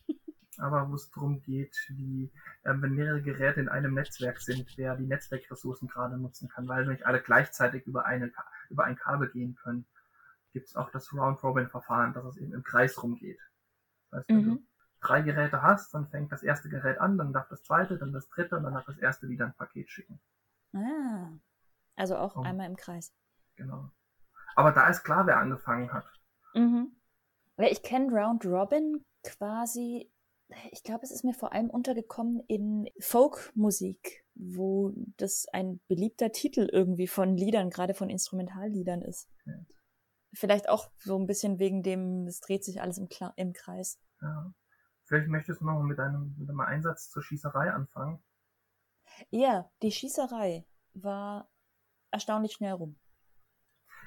aber 0.59 0.89
wo 0.89 0.95
es 0.95 1.09
darum 1.11 1.41
geht, 1.41 1.75
wie 1.89 2.31
äh, 2.63 2.73
wenn 2.75 2.93
mehrere 2.93 3.21
Geräte 3.21 3.59
in 3.61 3.69
einem 3.69 3.93
Netzwerk 3.93 4.39
sind, 4.39 4.77
wer 4.77 4.95
die 4.95 5.07
Netzwerkressourcen 5.07 5.87
gerade 5.87 6.17
nutzen 6.17 6.49
kann, 6.49 6.67
weil 6.67 6.85
nicht 6.85 7.05
alle 7.05 7.21
gleichzeitig 7.21 7.87
über, 7.87 8.05
eine, 8.05 8.31
über 8.69 8.83
ein 8.83 8.97
Kabel 8.97 9.29
gehen 9.29 9.55
können, 9.55 9.85
gibt 10.51 10.67
es 10.67 10.75
auch 10.75 10.91
das 10.91 11.13
Round-Robin-Verfahren, 11.13 12.13
dass 12.13 12.25
es 12.25 12.37
eben 12.37 12.53
im 12.53 12.63
Kreis 12.63 13.01
rumgeht. 13.01 13.39
Das 14.11 14.19
heißt, 14.19 14.29
wenn 14.29 14.41
mhm. 14.41 14.45
du 14.45 14.67
drei 15.01 15.21
Geräte 15.21 15.61
hast, 15.61 15.93
dann 15.93 16.09
fängt 16.09 16.31
das 16.31 16.43
erste 16.43 16.69
Gerät 16.69 16.99
an, 16.99 17.17
dann 17.17 17.31
darf 17.31 17.47
das 17.47 17.63
zweite, 17.63 17.97
dann 17.97 18.11
das 18.11 18.27
dritte 18.27 18.57
und 18.57 18.63
dann 18.63 18.73
darf 18.73 18.85
das 18.85 18.97
erste 18.97 19.29
wieder 19.29 19.45
ein 19.45 19.53
Paket 19.53 19.89
schicken. 19.89 20.19
Ah, 20.73 21.29
also 21.99 22.17
auch 22.17 22.35
um, 22.35 22.43
einmal 22.43 22.67
im 22.67 22.75
Kreis. 22.75 23.13
Genau. 23.55 23.91
Aber 24.55 24.71
da 24.71 24.87
ist 24.87 25.03
klar, 25.03 25.27
wer 25.27 25.37
angefangen 25.37 25.91
hat. 25.91 26.05
Mhm. 26.53 26.95
Ich 27.57 27.83
kenne 27.83 28.11
Round 28.11 28.45
Robin 28.45 29.05
quasi, 29.23 30.09
ich 30.71 30.83
glaube, 30.83 31.03
es 31.03 31.11
ist 31.11 31.23
mir 31.23 31.33
vor 31.33 31.53
allem 31.53 31.69
untergekommen 31.69 32.41
in 32.47 32.89
Folkmusik, 33.01 34.25
wo 34.33 34.93
das 35.17 35.45
ein 35.51 35.81
beliebter 35.87 36.31
Titel 36.31 36.69
irgendwie 36.71 37.07
von 37.07 37.35
Liedern, 37.35 37.69
gerade 37.69 37.93
von 37.93 38.09
Instrumentalliedern 38.09 39.01
ist. 39.01 39.29
Ja. 39.45 39.53
Vielleicht 40.33 40.69
auch 40.69 40.89
so 40.97 41.17
ein 41.17 41.27
bisschen 41.27 41.59
wegen 41.59 41.83
dem, 41.83 42.27
es 42.27 42.39
dreht 42.39 42.63
sich 42.63 42.81
alles 42.81 42.97
im, 42.97 43.09
Kla 43.09 43.33
im 43.35 43.51
Kreis. 43.51 43.99
Ja. 44.21 44.53
Vielleicht 45.03 45.27
möchtest 45.27 45.59
du 45.61 45.65
noch 45.65 45.81
mit 45.81 45.99
einem, 45.99 46.35
mit 46.37 46.49
einem 46.49 46.61
Einsatz 46.61 47.09
zur 47.09 47.23
Schießerei 47.23 47.73
anfangen. 47.73 48.23
Ja, 49.31 49.69
die 49.81 49.91
Schießerei 49.91 50.65
war 50.93 51.49
erstaunlich 52.11 52.53
schnell 52.53 52.73
rum 52.73 52.99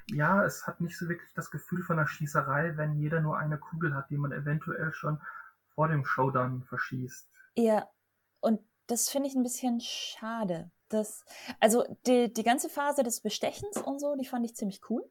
ja, 0.09 0.45
es 0.45 0.67
hat 0.67 0.81
nicht 0.81 0.99
so 0.99 1.09
wirklich 1.09 1.33
das 1.35 1.51
Gefühl 1.51 1.83
von 1.83 1.99
einer 1.99 2.09
Schießerei, 2.09 2.77
wenn 2.77 2.95
jeder 2.95 3.21
nur 3.21 3.39
eine 3.39 3.59
Kugel 3.59 3.95
hat, 3.95 4.11
die 4.11 4.19
man 4.19 4.33
eventuell 4.33 4.93
schon 4.93 5.21
vor 5.75 5.89
dem 5.89 6.05
Showdown 6.05 6.65
verschießt. 6.65 7.31
Ja, 7.57 7.89
und 8.41 8.61
das 8.87 9.09
finde 9.09 9.29
ich 9.29 9.35
ein 9.35 9.43
bisschen 9.43 9.81
schade. 9.81 10.71
Das, 10.89 11.25
also 11.61 11.85
die, 12.07 12.33
die 12.33 12.43
ganze 12.43 12.69
Phase 12.69 13.03
des 13.03 13.21
Bestechens 13.21 13.79
und 13.79 13.99
so, 13.99 14.15
die 14.17 14.27
fand 14.27 14.45
ich 14.45 14.55
ziemlich 14.55 14.81
cool. 14.91 15.03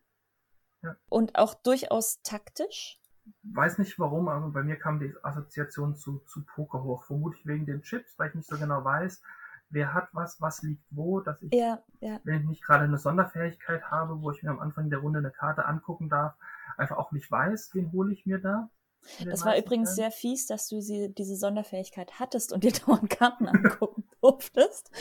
Ja. 0.84 0.96
Und 1.10 1.38
auch 1.38 1.54
durchaus 1.54 2.22
taktisch. 2.22 3.00
Weiß 3.44 3.78
nicht 3.78 3.98
warum, 4.00 4.28
aber 4.28 4.50
bei 4.50 4.64
mir 4.64 4.78
kam 4.78 5.00
die 5.00 5.14
Assoziation 5.24 5.96
zu, 5.96 6.20
zu 6.26 6.44
Poker 6.44 6.84
hoch. 6.84 7.06
Vermutlich 7.06 7.46
wegen 7.46 7.66
den 7.66 7.82
Chips, 7.82 8.18
weil 8.18 8.30
ich 8.30 8.36
nicht 8.36 8.50
so 8.50 8.58
genau 8.58 8.84
weiß, 8.84 9.22
wer 9.72 9.94
hat 9.94 10.10
was, 10.14 10.42
was 10.42 10.62
liegt 10.62 10.86
wo, 10.92 11.20
dass 11.20 11.42
ich, 11.42 11.54
ja, 11.54 11.82
ja. 12.00 12.20
wenn 12.24 12.42
ich 12.42 12.48
nicht 12.48 12.64
gerade 12.64 12.84
eine 12.84 12.98
Sonderfähigkeit 12.98 13.90
habe, 13.90 14.22
wo 14.22 14.32
ich 14.32 14.44
mir 14.44 14.50
am 14.50 14.60
Anfang 14.60 14.90
der 14.90 15.00
Runde 15.00 15.20
eine 15.20 15.32
Karte 15.32 15.66
angucken 15.66 16.10
darf, 16.10 16.36
einfach 16.78 16.98
auch 16.98 17.12
nicht 17.12 17.30
weiß, 17.32 17.72
wen 17.74 17.92
hole 17.92 18.14
ich 18.14 18.26
mir 18.26 18.40
da. 18.40 18.70
Das 19.26 19.46
war 19.46 19.58
übrigens 19.58 19.96
sehr 19.96 20.12
fies, 20.12 20.46
dass 20.46 20.68
du 20.68 20.80
sie, 20.80 21.14
diese 21.14 21.36
Sonderfähigkeit 21.36 22.20
hattest 22.20 22.54
und 22.54 22.64
dir 22.64 22.72
dauernd 22.86 23.10
Karten 23.10 23.48
angucken 23.48 24.04
durftest. 24.22 24.92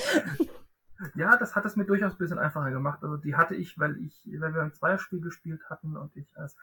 Ja, 1.14 1.36
das 1.36 1.56
hat 1.56 1.64
es 1.64 1.76
mir 1.76 1.84
durchaus 1.84 2.12
ein 2.12 2.18
bisschen 2.18 2.38
einfacher 2.38 2.70
gemacht. 2.70 3.02
Also 3.02 3.16
die 3.16 3.36
hatte 3.36 3.54
ich, 3.54 3.78
weil 3.78 3.96
ich, 3.98 4.28
weil 4.38 4.54
wir 4.54 4.62
ein 4.62 4.74
Zweierspiel 4.74 5.20
gespielt 5.20 5.68
hatten 5.68 5.96
und 5.96 6.16
ich 6.16 6.36
als 6.36 6.56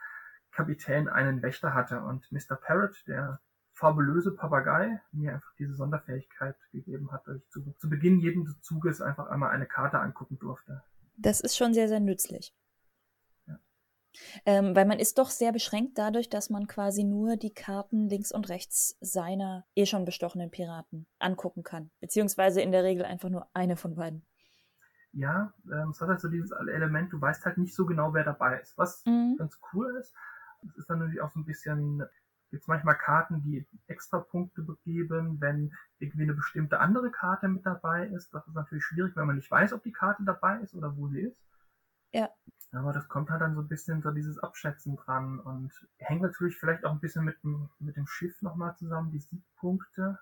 Kapitän 0.51 1.07
einen 1.07 1.41
Wächter 1.41 1.73
hatte 1.73 2.01
und 2.01 2.31
Mr. 2.31 2.55
Parrot, 2.55 3.03
der 3.07 3.39
fabulöse 3.77 4.31
Papagei 4.31 4.99
mir 5.11 5.35
einfach 5.35 5.53
diese 5.59 5.75
Sonderfähigkeit 5.75 6.55
gegeben 6.71 7.11
hat, 7.11 7.27
dass 7.27 7.37
ich 7.37 7.47
zu, 7.49 7.61
zu 7.77 7.89
Beginn 7.89 8.19
jeden 8.19 8.47
Zuges 8.61 9.01
einfach 9.01 9.27
einmal 9.27 9.51
eine 9.51 9.67
Karte 9.67 9.99
angucken 9.99 10.39
durfte. 10.39 10.83
Das 11.15 11.41
ist 11.41 11.55
schon 11.55 11.73
sehr, 11.73 11.87
sehr 11.87 11.99
nützlich. 11.99 12.55
Ja. 13.45 13.59
Ähm, 14.45 14.75
weil 14.75 14.85
man 14.85 14.97
ist 14.97 15.19
doch 15.19 15.29
sehr 15.29 15.51
beschränkt 15.51 15.97
dadurch, 15.99 16.27
dass 16.27 16.49
man 16.49 16.65
quasi 16.65 17.03
nur 17.03 17.37
die 17.37 17.53
Karten 17.53 18.09
links 18.09 18.31
und 18.31 18.49
rechts 18.49 18.97
seiner 18.99 19.65
eh 19.75 19.85
schon 19.85 20.05
bestochenen 20.05 20.49
Piraten 20.49 21.05
angucken 21.19 21.61
kann. 21.61 21.91
Beziehungsweise 21.99 22.61
in 22.61 22.71
der 22.71 22.83
Regel 22.83 23.05
einfach 23.05 23.29
nur 23.29 23.47
eine 23.53 23.77
von 23.77 23.95
beiden. 23.95 24.25
Ja, 25.13 25.53
ähm, 25.71 25.91
es 25.91 26.01
hat 26.01 26.09
halt 26.09 26.21
so 26.21 26.29
dieses 26.29 26.51
Element, 26.51 27.13
du 27.13 27.21
weißt 27.21 27.45
halt 27.45 27.59
nicht 27.59 27.75
so 27.75 27.85
genau, 27.85 28.13
wer 28.15 28.23
dabei 28.23 28.59
ist. 28.59 28.75
Was 28.77 29.05
mhm. 29.05 29.35
ganz 29.37 29.59
cool 29.71 29.95
ist, 29.99 30.15
es 30.67 30.77
ist 30.77 30.89
dann 30.89 30.99
natürlich 30.99 31.21
auch 31.21 31.31
so 31.31 31.39
ein 31.39 31.45
bisschen 31.45 32.03
gibt 32.49 32.63
es 32.63 32.67
manchmal 32.67 32.97
Karten, 32.97 33.41
die 33.43 33.65
extra 33.87 34.19
Punkte 34.19 34.65
geben, 34.83 35.39
wenn 35.41 35.73
irgendwie 35.99 36.23
eine 36.23 36.33
bestimmte 36.33 36.79
andere 36.79 37.11
Karte 37.11 37.47
mit 37.47 37.65
dabei 37.65 38.07
ist. 38.07 38.33
Das 38.33 38.47
ist 38.47 38.53
natürlich 38.53 38.85
schwierig, 38.85 39.15
wenn 39.15 39.27
man 39.27 39.35
nicht 39.35 39.51
weiß, 39.51 39.73
ob 39.73 39.83
die 39.83 39.91
Karte 39.91 40.23
dabei 40.23 40.59
ist 40.61 40.73
oder 40.73 40.95
wo 40.95 41.07
sie 41.09 41.21
ist. 41.21 41.37
Ja. 42.13 42.29
Aber 42.71 42.93
das 42.93 43.07
kommt 43.07 43.29
halt 43.29 43.41
dann 43.41 43.55
so 43.55 43.61
ein 43.61 43.67
bisschen 43.67 44.01
so 44.01 44.11
dieses 44.11 44.39
Abschätzen 44.39 44.95
dran 44.95 45.39
und 45.39 45.71
hängt 45.97 46.21
natürlich 46.21 46.57
vielleicht 46.57 46.85
auch 46.85 46.91
ein 46.91 46.99
bisschen 46.99 47.25
mit 47.25 47.41
dem, 47.43 47.69
mit 47.79 47.95
dem 47.95 48.07
Schiff 48.07 48.41
nochmal 48.41 48.75
zusammen, 48.75 49.11
die 49.11 49.19
Siegpunkte. 49.19 50.19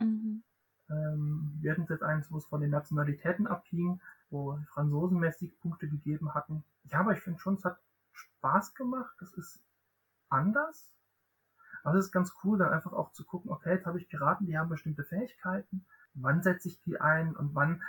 Mhm. 0.00 0.42
Ähm, 0.90 1.58
wir 1.60 1.72
hatten 1.72 1.86
jetzt 1.88 2.02
eins, 2.02 2.30
wo 2.30 2.38
es 2.38 2.46
von 2.46 2.60
den 2.60 2.70
Nationalitäten 2.70 3.46
abhing, 3.46 4.00
wo 4.30 4.58
Franzosen 4.72 5.18
mehr 5.18 5.32
Siegpunkte 5.32 5.88
gegeben 5.88 6.34
hatten. 6.34 6.64
Ja, 6.84 7.00
aber 7.00 7.12
ich 7.12 7.20
finde 7.20 7.38
schon, 7.38 7.54
es 7.54 7.64
hat 7.64 7.78
Spaß 8.12 8.74
gemacht. 8.74 9.14
Das 9.20 9.32
ist 9.34 9.60
anders 10.28 10.90
aber 11.82 11.98
es 11.98 12.06
ist 12.06 12.12
ganz 12.12 12.32
cool, 12.44 12.58
dann 12.58 12.72
einfach 12.72 12.92
auch 12.92 13.12
zu 13.12 13.24
gucken, 13.24 13.50
okay, 13.50 13.74
jetzt 13.74 13.86
habe 13.86 13.98
ich 13.98 14.08
Piraten, 14.08 14.46
die 14.46 14.58
haben 14.58 14.68
bestimmte 14.68 15.04
Fähigkeiten. 15.04 15.86
Wann 16.14 16.42
setze 16.42 16.68
ich 16.68 16.80
die 16.82 17.00
ein 17.00 17.36
und 17.36 17.54
wann, 17.54 17.82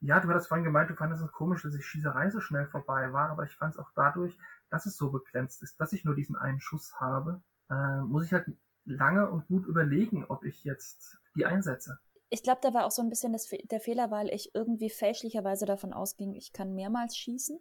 ja, 0.00 0.20
du 0.20 0.28
hattest 0.28 0.48
vorhin 0.48 0.64
gemeint, 0.64 0.90
du 0.90 0.96
fandest 0.96 1.22
es 1.22 1.32
komisch, 1.32 1.62
dass 1.62 1.74
die 1.74 1.82
Schießerei 1.82 2.30
so 2.30 2.40
schnell 2.40 2.66
vorbei 2.66 3.12
war, 3.12 3.30
aber 3.30 3.44
ich 3.44 3.56
fand 3.56 3.74
es 3.74 3.78
auch 3.80 3.90
dadurch, 3.94 4.36
dass 4.70 4.86
es 4.86 4.96
so 4.96 5.10
begrenzt 5.10 5.62
ist, 5.62 5.80
dass 5.80 5.92
ich 5.92 6.04
nur 6.04 6.14
diesen 6.14 6.36
einen 6.36 6.60
Schuss 6.60 6.94
habe, 6.98 7.42
äh, 7.70 8.00
muss 8.02 8.24
ich 8.24 8.32
halt 8.32 8.46
lange 8.84 9.30
und 9.30 9.46
gut 9.46 9.66
überlegen, 9.66 10.24
ob 10.24 10.44
ich 10.44 10.64
jetzt 10.64 11.18
die 11.36 11.46
einsetze. 11.46 11.98
Ich 12.30 12.42
glaube, 12.42 12.60
da 12.62 12.72
war 12.72 12.86
auch 12.86 12.90
so 12.90 13.02
ein 13.02 13.10
bisschen 13.10 13.32
das, 13.32 13.48
der 13.48 13.80
Fehler, 13.80 14.10
weil 14.10 14.32
ich 14.32 14.54
irgendwie 14.54 14.90
fälschlicherweise 14.90 15.66
davon 15.66 15.92
ausging, 15.92 16.34
ich 16.34 16.52
kann 16.52 16.74
mehrmals 16.74 17.16
schießen. 17.16 17.60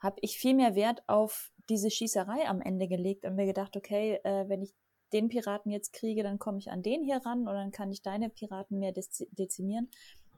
Habe 0.00 0.16
ich 0.20 0.36
viel 0.38 0.54
mehr 0.54 0.74
Wert 0.74 1.02
auf 1.06 1.52
diese 1.68 1.90
Schießerei 1.90 2.48
am 2.48 2.60
Ende 2.60 2.88
gelegt 2.88 3.24
und 3.24 3.36
mir 3.36 3.46
gedacht, 3.46 3.76
okay, 3.76 4.20
äh, 4.24 4.48
wenn 4.48 4.62
ich 4.62 4.74
den 5.14 5.28
Piraten 5.28 5.70
jetzt 5.70 5.92
kriege, 5.92 6.22
dann 6.22 6.38
komme 6.38 6.58
ich 6.58 6.70
an 6.70 6.82
den 6.82 7.02
hier 7.02 7.24
ran 7.24 7.40
und 7.40 7.54
dann 7.54 7.70
kann 7.70 7.90
ich 7.90 8.02
deine 8.02 8.28
Piraten 8.28 8.78
mehr 8.78 8.92
dezimieren. 8.92 9.88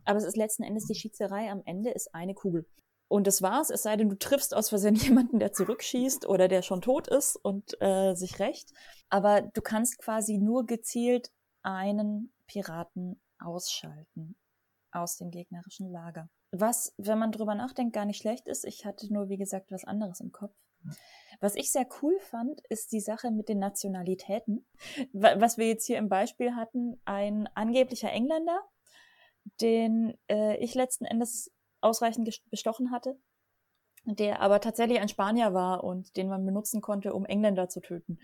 Aber 0.04 0.18
es 0.18 0.24
ist 0.24 0.36
letzten 0.36 0.62
Endes 0.62 0.86
die 0.86 0.94
Schießerei 0.94 1.50
am 1.50 1.62
Ende 1.64 1.90
ist 1.90 2.14
eine 2.14 2.34
Kugel. 2.34 2.66
Und 3.08 3.26
das 3.26 3.40
war's, 3.40 3.70
es 3.70 3.82
sei 3.82 3.96
denn, 3.96 4.08
du 4.08 4.18
triffst 4.18 4.54
aus 4.54 4.68
Versehen 4.68 4.94
jemanden, 4.96 5.38
der 5.38 5.52
zurückschießt 5.52 6.26
oder 6.26 6.48
der 6.48 6.62
schon 6.62 6.80
tot 6.80 7.08
ist 7.08 7.36
und 7.36 7.80
äh, 7.80 8.14
sich 8.14 8.38
rächt. 8.38 8.72
Aber 9.08 9.42
du 9.42 9.60
kannst 9.60 9.98
quasi 9.98 10.38
nur 10.38 10.66
gezielt 10.66 11.30
einen 11.62 12.32
Piraten 12.46 13.20
ausschalten 13.38 14.36
aus 14.92 15.16
dem 15.16 15.30
gegnerischen 15.30 15.90
Lager. 15.90 16.28
Was, 16.52 16.94
wenn 16.96 17.18
man 17.18 17.32
drüber 17.32 17.54
nachdenkt, 17.54 17.92
gar 17.92 18.04
nicht 18.04 18.20
schlecht 18.20 18.46
ist. 18.46 18.64
Ich 18.64 18.86
hatte 18.86 19.12
nur, 19.12 19.28
wie 19.28 19.36
gesagt, 19.36 19.70
was 19.70 19.84
anderes 19.84 20.20
im 20.20 20.32
Kopf. 20.32 20.54
Was 21.40 21.54
ich 21.54 21.70
sehr 21.70 21.86
cool 22.02 22.18
fand, 22.20 22.60
ist 22.68 22.92
die 22.92 23.00
Sache 23.00 23.30
mit 23.30 23.48
den 23.48 23.58
Nationalitäten. 23.58 24.66
Was 25.12 25.58
wir 25.58 25.68
jetzt 25.68 25.86
hier 25.86 25.98
im 25.98 26.08
Beispiel 26.08 26.54
hatten, 26.54 27.00
ein 27.04 27.48
angeblicher 27.54 28.10
Engländer, 28.10 28.62
den 29.60 30.16
äh, 30.28 30.56
ich 30.56 30.74
letzten 30.74 31.04
Endes 31.04 31.52
ausreichend 31.80 32.40
bestochen 32.50 32.90
hatte, 32.90 33.18
der 34.04 34.40
aber 34.40 34.60
tatsächlich 34.60 34.98
ein 34.98 35.08
Spanier 35.08 35.52
war 35.52 35.84
und 35.84 36.16
den 36.16 36.28
man 36.28 36.44
benutzen 36.44 36.80
konnte, 36.80 37.12
um 37.12 37.26
Engländer 37.26 37.68
zu 37.68 37.80
töten. 37.80 38.18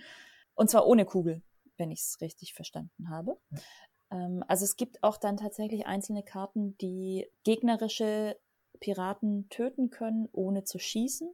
Und 0.55 0.70
zwar 0.70 0.87
ohne 0.87 1.05
Kugel, 1.05 1.42
wenn 1.77 1.90
ich 1.90 2.01
es 2.01 2.20
richtig 2.20 2.55
verstanden 2.55 3.11
habe. 3.11 3.38
Ähm, 4.11 4.44
also 4.48 4.64
es 4.64 4.77
gibt 4.77 5.03
auch 5.03 5.16
dann 5.16 5.37
tatsächlich 5.37 5.87
einzelne 5.87 6.22
Karten, 6.22 6.77
die 6.79 7.29
gegnerische 7.44 8.38
Piraten 8.81 9.48
töten 9.48 9.90
können, 9.90 10.29
ohne 10.33 10.64
zu 10.64 10.79
schießen. 10.79 11.33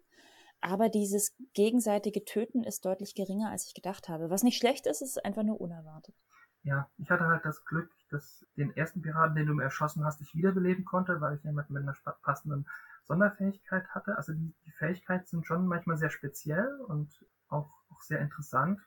Aber 0.60 0.88
dieses 0.88 1.36
gegenseitige 1.54 2.24
Töten 2.24 2.64
ist 2.64 2.84
deutlich 2.84 3.14
geringer, 3.14 3.50
als 3.50 3.66
ich 3.66 3.74
gedacht 3.74 4.08
habe. 4.08 4.30
Was 4.30 4.42
nicht 4.42 4.58
schlecht 4.58 4.86
ist, 4.86 5.02
ist 5.02 5.24
einfach 5.24 5.44
nur 5.44 5.60
unerwartet. 5.60 6.14
Ja, 6.62 6.90
ich 6.98 7.10
hatte 7.10 7.26
halt 7.26 7.44
das 7.44 7.64
Glück, 7.64 7.90
dass 8.10 8.44
den 8.56 8.76
ersten 8.76 9.00
Piraten, 9.00 9.36
den 9.36 9.46
du 9.46 9.54
mir 9.54 9.62
erschossen 9.62 10.04
hast, 10.04 10.20
ich 10.20 10.34
wiederbeleben 10.34 10.84
konnte, 10.84 11.20
weil 11.20 11.36
ich 11.36 11.44
jemanden 11.44 11.72
mit 11.72 11.82
einer 11.82 11.96
passenden 12.22 12.66
Sonderfähigkeit 13.04 13.88
hatte. 13.88 14.16
Also 14.16 14.32
die, 14.32 14.54
die 14.66 14.72
Fähigkeiten 14.72 15.26
sind 15.26 15.46
schon 15.46 15.66
manchmal 15.66 15.96
sehr 15.96 16.10
speziell 16.10 16.80
und 16.88 17.24
auch, 17.48 17.70
auch 17.90 18.02
sehr 18.02 18.20
interessant 18.20 18.80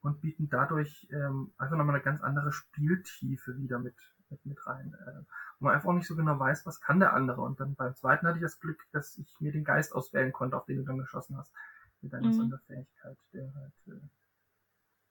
und 0.00 0.20
bieten 0.20 0.48
dadurch 0.48 1.08
ähm, 1.10 1.52
einfach 1.58 1.76
nochmal 1.76 1.96
eine 1.96 2.04
ganz 2.04 2.22
andere 2.22 2.52
Spieltiefe 2.52 3.58
wieder 3.58 3.78
mit, 3.78 3.96
mit, 4.30 4.44
mit 4.46 4.66
rein. 4.66 4.94
Äh, 4.94 5.22
wo 5.58 5.66
man 5.66 5.74
einfach 5.74 5.88
auch 5.88 5.94
nicht 5.94 6.06
so 6.06 6.16
genau 6.16 6.38
weiß, 6.38 6.66
was 6.66 6.80
kann 6.80 7.00
der 7.00 7.12
andere. 7.12 7.40
Und 7.42 7.60
dann 7.60 7.74
beim 7.74 7.94
zweiten 7.94 8.26
hatte 8.26 8.38
ich 8.38 8.42
das 8.42 8.60
Glück, 8.60 8.86
dass 8.92 9.18
ich 9.18 9.40
mir 9.40 9.52
den 9.52 9.64
Geist 9.64 9.94
auswählen 9.94 10.32
konnte, 10.32 10.56
auf 10.56 10.66
den 10.66 10.78
du 10.78 10.84
dann 10.84 10.98
geschossen 10.98 11.36
hast. 11.36 11.52
Mit 12.00 12.12
deiner 12.12 12.28
mhm. 12.28 12.34
Sonderfähigkeit, 12.34 13.18
der 13.32 13.52
halt 13.54 13.72
äh, 13.88 14.08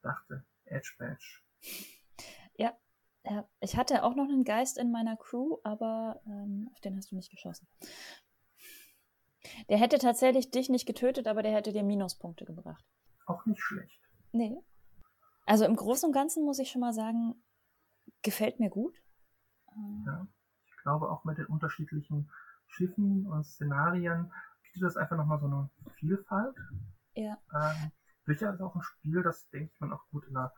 dachte, 0.01 0.45
Edge 0.65 0.93
Badge. 0.97 1.41
Ja, 2.55 2.73
ja, 3.25 3.47
ich 3.59 3.75
hatte 3.75 4.03
auch 4.03 4.15
noch 4.15 4.29
einen 4.29 4.45
Geist 4.45 4.77
in 4.77 4.91
meiner 4.91 5.17
Crew, 5.17 5.57
aber 5.63 6.21
ähm, 6.25 6.69
auf 6.71 6.79
den 6.79 6.95
hast 6.95 7.11
du 7.11 7.15
nicht 7.15 7.29
geschossen. 7.29 7.67
Der 9.69 9.77
hätte 9.77 9.97
tatsächlich 9.97 10.51
dich 10.51 10.69
nicht 10.69 10.85
getötet, 10.85 11.27
aber 11.27 11.43
der 11.43 11.53
hätte 11.53 11.71
dir 11.71 11.83
Minuspunkte 11.83 12.45
gebracht. 12.45 12.85
Auch 13.25 13.45
nicht 13.45 13.61
schlecht. 13.61 14.01
Nee. 14.31 14.57
Also 15.45 15.65
im 15.65 15.75
Großen 15.75 16.07
und 16.07 16.13
Ganzen 16.13 16.43
muss 16.43 16.59
ich 16.59 16.69
schon 16.69 16.81
mal 16.81 16.93
sagen, 16.93 17.35
gefällt 18.21 18.59
mir 18.59 18.69
gut. 18.69 19.01
Ja, 20.05 20.27
ich 20.65 20.77
glaube 20.83 21.09
auch 21.09 21.23
mit 21.23 21.37
den 21.37 21.45
unterschiedlichen 21.45 22.29
Schiffen 22.67 23.27
und 23.27 23.45
Szenarien 23.45 24.31
bietet 24.63 24.83
das 24.83 24.97
einfach 24.97 25.17
nochmal 25.17 25.39
so 25.39 25.47
eine 25.47 25.69
Vielfalt. 25.95 26.55
Ja. 27.13 27.37
Ähm, 27.53 27.91
durchaus 28.25 28.59
auch 28.61 28.75
ein 28.75 28.81
Spiel, 28.81 29.23
das 29.23 29.49
denke 29.49 29.71
ich 29.73 29.79
man 29.79 29.93
auch 29.93 30.07
gut 30.11 30.25
in 30.27 30.33
der 30.33 30.53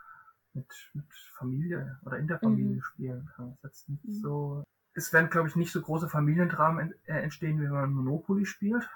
mit, 0.54 0.68
mit 0.94 1.06
Familie 1.38 2.00
oder 2.04 2.18
in 2.18 2.28
der 2.28 2.40
Familie 2.40 2.78
mhm. 2.78 2.82
spielen 2.82 3.30
kann. 3.36 3.58
Das 3.62 3.74
ist 3.74 3.90
nicht 3.90 4.06
mhm. 4.06 4.14
so. 4.14 4.64
Es 4.94 5.14
werden, 5.14 5.30
glaube 5.30 5.48
ich, 5.48 5.56
nicht 5.56 5.72
so 5.72 5.82
große 5.82 6.10
Familiendramen 6.10 6.94
äh, 7.06 7.22
entstehen, 7.22 7.60
wie 7.60 7.66
wenn 7.66 7.72
man 7.72 7.94
Monopoly 7.94 8.46
spielt. 8.46 8.90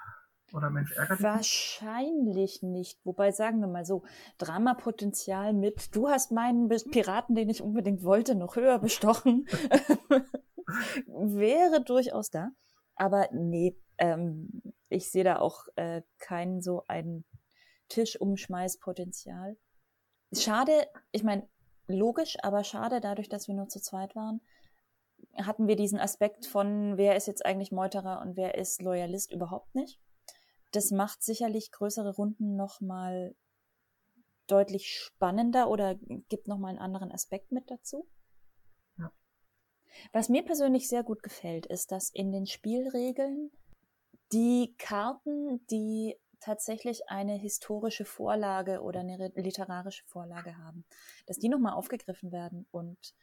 Oder 0.54 0.70
Mensch 0.70 0.92
ärgert 0.92 1.18
dich. 1.18 1.24
Wahrscheinlich 1.24 2.62
nicht. 2.62 3.04
Wobei, 3.04 3.32
sagen 3.32 3.60
wir 3.60 3.66
mal 3.66 3.84
so, 3.84 4.04
Dramapotenzial 4.38 5.52
mit, 5.52 5.94
du 5.96 6.08
hast 6.08 6.30
meinen 6.30 6.68
Piraten, 6.68 7.34
den 7.34 7.50
ich 7.50 7.60
unbedingt 7.60 8.04
wollte, 8.04 8.36
noch 8.36 8.54
höher 8.54 8.78
bestochen. 8.78 9.46
Wäre 11.06 11.82
durchaus 11.82 12.30
da. 12.30 12.50
Aber 12.94 13.28
nee, 13.32 13.76
ähm, 13.98 14.62
ich 14.88 15.10
sehe 15.10 15.24
da 15.24 15.40
auch 15.40 15.66
äh, 15.74 16.02
kein 16.18 16.60
so 16.60 16.84
ein 16.86 17.24
Tischumschmeißpotenzial. 17.88 19.56
Schade, 20.32 20.86
ich 21.10 21.24
meine, 21.24 21.48
logisch, 21.88 22.36
aber 22.42 22.62
schade, 22.62 23.00
dadurch, 23.00 23.28
dass 23.28 23.48
wir 23.48 23.56
nur 23.56 23.68
zu 23.68 23.80
zweit 23.80 24.14
waren, 24.14 24.40
hatten 25.36 25.66
wir 25.66 25.74
diesen 25.74 25.98
Aspekt 25.98 26.46
von, 26.46 26.96
wer 26.96 27.16
ist 27.16 27.26
jetzt 27.26 27.44
eigentlich 27.44 27.72
Meuterer 27.72 28.20
und 28.20 28.36
wer 28.36 28.54
ist 28.54 28.82
Loyalist 28.82 29.32
überhaupt 29.32 29.74
nicht. 29.74 30.00
Das 30.74 30.90
macht 30.90 31.22
sicherlich 31.22 31.70
größere 31.70 32.16
Runden 32.16 32.56
nochmal 32.56 33.36
deutlich 34.48 34.88
spannender 34.90 35.70
oder 35.70 35.94
gibt 36.28 36.48
nochmal 36.48 36.70
einen 36.70 36.80
anderen 36.80 37.12
Aspekt 37.12 37.52
mit 37.52 37.70
dazu. 37.70 38.08
Ja. 38.98 39.12
Was 40.12 40.28
mir 40.28 40.44
persönlich 40.44 40.88
sehr 40.88 41.04
gut 41.04 41.22
gefällt, 41.22 41.66
ist, 41.66 41.92
dass 41.92 42.10
in 42.10 42.32
den 42.32 42.46
Spielregeln 42.46 43.52
die 44.32 44.74
Karten, 44.78 45.64
die 45.70 46.16
tatsächlich 46.40 47.08
eine 47.08 47.36
historische 47.36 48.04
Vorlage 48.04 48.82
oder 48.82 49.00
eine 49.00 49.32
literarische 49.36 50.04
Vorlage 50.06 50.58
haben, 50.58 50.84
dass 51.26 51.38
die 51.38 51.48
nochmal 51.48 51.74
aufgegriffen 51.74 52.32
werden 52.32 52.66
und 52.72 53.14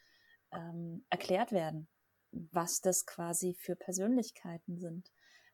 ähm, 0.52 1.06
erklärt 1.10 1.52
werden, 1.52 1.90
was 2.32 2.80
das 2.80 3.06
quasi 3.06 3.54
für 3.54 3.76
Persönlichkeiten 3.76 4.78
sind. 4.80 5.12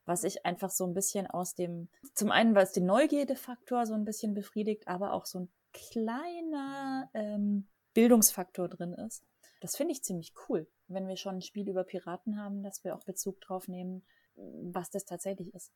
Was 0.08 0.24
ich 0.24 0.46
einfach 0.46 0.72
so 0.72 0.86
ein 0.86 0.96
bisschen 0.96 1.28
aus 1.28 1.54
dem, 1.54 1.90
zum 2.16 2.32
einen, 2.32 2.56
weil 2.56 2.64
es 2.64 2.72
den 2.72 2.88
Neugierdefaktor 2.88 3.86
so 3.86 3.94
ein 3.94 4.06
bisschen 4.06 4.34
befriedigt, 4.34 4.88
aber 4.88 5.14
auch 5.14 5.26
so 5.26 5.42
ein 5.42 5.50
kleiner 5.74 7.10
ähm, 7.14 7.68
Bildungsfaktor 7.94 8.68
drin 8.68 8.94
ist. 8.94 9.24
Das 9.62 9.76
finde 9.76 9.92
ich 9.92 10.04
ziemlich 10.04 10.34
cool, 10.50 10.68
wenn 10.88 11.08
wir 11.08 11.18
schon 11.18 11.36
ein 11.36 11.42
Spiel 11.42 11.70
über 11.70 11.84
Piraten 11.84 12.42
haben, 12.42 12.64
dass 12.64 12.84
wir 12.84 12.96
auch 12.96 13.04
Bezug 13.04 13.40
drauf 13.42 13.68
nehmen, 13.68 14.04
was 14.36 14.90
das 14.90 15.06
tatsächlich 15.06 15.54
ist 15.54 15.72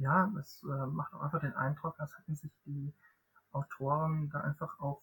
ja, 0.00 0.32
es 0.40 0.62
äh, 0.64 0.86
macht 0.86 1.12
auch 1.14 1.20
einfach 1.20 1.40
den 1.40 1.54
Eindruck, 1.54 2.00
als 2.00 2.16
hätten 2.18 2.34
sich 2.34 2.50
die 2.64 2.92
Autoren 3.52 4.30
da 4.30 4.40
einfach 4.40 4.80
auch 4.80 5.02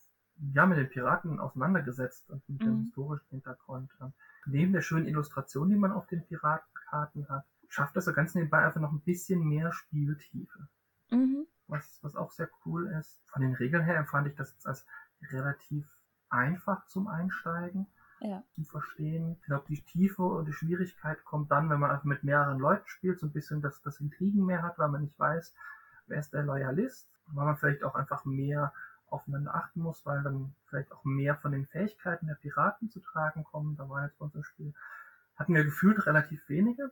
ja, 0.54 0.66
mit 0.66 0.78
den 0.78 0.90
Piraten 0.90 1.40
auseinandergesetzt 1.40 2.30
und 2.30 2.48
mit 2.50 2.62
mhm. 2.62 2.66
dem 2.66 2.84
historischen 2.86 3.30
Hintergrund. 3.30 3.92
Und 4.00 4.14
neben 4.46 4.74
der 4.74 4.82
schönen 4.82 5.08
Illustration, 5.08 5.70
die 5.70 5.76
man 5.76 5.92
auf 5.92 6.08
den 6.08 6.26
Piratenkarten 6.26 7.30
hat, 7.30 7.46
schafft 7.68 7.96
das 7.96 8.06
so 8.06 8.14
ganz 8.14 8.36
nebenbei 8.36 8.66
einfach 8.66 8.82
noch 8.82 8.92
ein 8.92 9.02
bisschen 9.02 9.42
mehr 9.42 9.72
Spieltiefe. 9.72 10.68
Mhm. 11.12 11.46
Was, 11.68 12.00
was 12.02 12.16
auch 12.16 12.32
sehr 12.32 12.50
cool 12.66 12.88
ist. 12.88 13.20
Von 13.26 13.42
den 13.42 13.54
Regeln 13.54 13.84
her 13.84 13.98
empfand 13.98 14.28
ich 14.28 14.36
das 14.36 14.54
jetzt 14.54 14.68
als 14.68 14.86
relativ 15.32 15.86
einfach 16.30 16.86
zum 16.86 17.08
Einsteigen 17.08 17.88
ja. 18.20 18.44
zu 18.52 18.64
verstehen. 18.64 19.38
Ich 19.40 19.44
glaube, 19.44 19.66
die 19.68 19.82
Tiefe 19.82 20.24
und 20.24 20.46
die 20.46 20.54
Schwierigkeit 20.54 21.24
kommt 21.26 21.52
dann, 21.52 21.70
wenn 21.70 21.80
man 21.80 21.92
einfach 21.92 22.06
mit 22.06 22.24
mehreren 22.24 22.60
Leuten 22.60 22.88
spielt, 22.88 23.20
so 23.20 23.28
ein 23.28 23.34
bisschen 23.34 23.62
das, 23.62 23.82
das 23.82 24.00
Intrigen 24.00 24.46
mehr 24.46 24.64
hat, 24.64 24.80
weil 24.80 24.90
man 24.90 25.02
nicht 25.02 25.18
weiß, 25.20 25.54
wer 26.08 26.20
ist 26.20 26.34
der 26.34 26.44
Loyalist, 26.44 27.10
weil 27.28 27.46
man 27.46 27.58
vielleicht 27.58 27.84
auch 27.84 27.96
einfach 27.96 28.26
mehr 28.26 28.74
aufeinander 29.10 29.56
achten 29.56 29.82
muss, 29.82 30.06
weil 30.06 30.22
dann 30.22 30.54
vielleicht 30.68 30.92
auch 30.92 31.04
mehr 31.06 31.36
von 31.36 31.52
den 31.52 31.66
Fähigkeiten 31.66 32.28
der 32.28 32.36
Piraten 32.36 32.90
zu 32.90 33.00
tragen 33.00 33.44
kommen. 33.44 33.78
Da 33.78 33.88
war 33.88 34.04
jetzt 34.04 34.18
bei 34.18 34.26
uns 34.26 34.36
im 34.36 34.44
Spiel, 34.44 34.74
hatten 35.36 35.54
wir 35.54 35.64
gefühlt 35.64 36.06
relativ 36.06 36.48
wenige. 36.50 36.92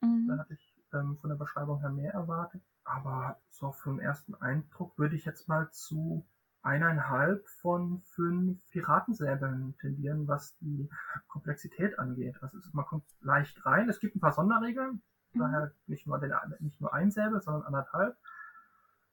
Mhm. 0.00 0.28
Da 0.28 0.38
hatte 0.38 0.54
ich 0.54 0.74
ähm, 0.92 1.16
von 1.20 1.30
der 1.30 1.36
Beschreibung 1.36 1.80
her 1.80 1.90
mehr 1.90 2.12
erwartet. 2.12 2.62
Aber 2.84 3.38
so 3.50 3.72
für 3.72 3.90
den 3.90 4.00
ersten 4.00 4.34
Eindruck 4.34 4.98
würde 4.98 5.16
ich 5.16 5.24
jetzt 5.24 5.48
mal 5.48 5.70
zu 5.70 6.26
eineinhalb 6.62 7.48
von 7.48 8.02
fünf 8.02 8.58
Piratensäbeln 8.70 9.76
tendieren, 9.78 10.28
was 10.28 10.56
die 10.58 10.90
Komplexität 11.28 11.98
angeht. 11.98 12.36
Also 12.42 12.58
man 12.72 12.84
kommt 12.84 13.04
leicht 13.20 13.64
rein. 13.64 13.88
Es 13.88 14.00
gibt 14.00 14.16
ein 14.16 14.20
paar 14.20 14.32
Sonderregeln, 14.32 15.02
mhm. 15.32 15.38
daher 15.38 15.72
nicht 15.86 16.06
nur, 16.06 16.18
den, 16.18 16.32
nicht 16.58 16.80
nur 16.80 16.92
ein 16.92 17.10
Säbel, 17.10 17.40
sondern 17.40 17.62
anderthalb. 17.62 18.16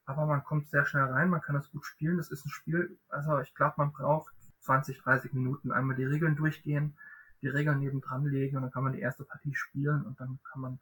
Aber 0.05 0.25
man 0.25 0.43
kommt 0.43 0.69
sehr 0.69 0.85
schnell 0.85 1.03
rein, 1.03 1.29
man 1.29 1.41
kann 1.41 1.55
das 1.55 1.69
gut 1.69 1.85
spielen. 1.85 2.17
Das 2.17 2.31
ist 2.31 2.45
ein 2.45 2.49
Spiel, 2.49 2.97
also 3.09 3.39
ich 3.39 3.53
glaube, 3.55 3.75
man 3.77 3.91
braucht 3.91 4.33
20, 4.61 4.99
30 4.99 5.33
Minuten 5.33 5.71
einmal 5.71 5.95
die 5.95 6.05
Regeln 6.05 6.35
durchgehen, 6.35 6.97
die 7.41 7.47
Regeln 7.47 7.79
nebendran 7.79 8.25
legen 8.25 8.57
und 8.57 8.63
dann 8.63 8.71
kann 8.71 8.83
man 8.83 8.93
die 8.93 9.01
erste 9.01 9.23
Partie 9.23 9.53
spielen 9.53 10.05
und 10.05 10.19
dann 10.19 10.39
kann 10.51 10.61
man, 10.61 10.79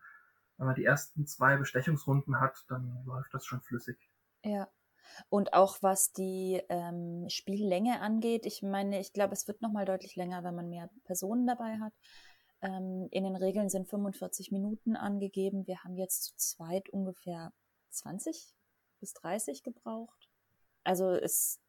wenn 0.57 0.67
man 0.67 0.75
die 0.75 0.85
ersten 0.85 1.25
zwei 1.25 1.57
Bestechungsrunden 1.57 2.39
hat, 2.39 2.65
dann 2.69 3.03
läuft 3.05 3.33
das 3.33 3.45
schon 3.45 3.61
flüssig. 3.61 3.97
Ja, 4.43 4.67
und 5.29 5.53
auch 5.53 5.77
was 5.81 6.11
die 6.11 6.61
ähm, 6.69 7.25
Spiellänge 7.29 8.01
angeht, 8.01 8.45
ich 8.45 8.61
meine, 8.61 8.99
ich 8.99 9.13
glaube, 9.13 9.33
es 9.33 9.47
wird 9.47 9.61
nochmal 9.61 9.85
deutlich 9.85 10.15
länger, 10.15 10.43
wenn 10.43 10.55
man 10.55 10.69
mehr 10.69 10.89
Personen 11.03 11.47
dabei 11.47 11.77
hat. 11.79 11.93
Ähm, 12.61 13.07
in 13.11 13.23
den 13.23 13.35
Regeln 13.35 13.69
sind 13.69 13.87
45 13.89 14.51
Minuten 14.51 14.95
angegeben. 14.95 15.67
Wir 15.67 15.83
haben 15.83 15.95
jetzt 15.97 16.23
zu 16.23 16.35
zweit 16.35 16.89
ungefähr 16.89 17.51
20 17.89 18.53
bis 18.99 19.13
30 19.13 19.63
gebraucht. 19.63 20.29
Also 20.83 21.11
es 21.11 21.59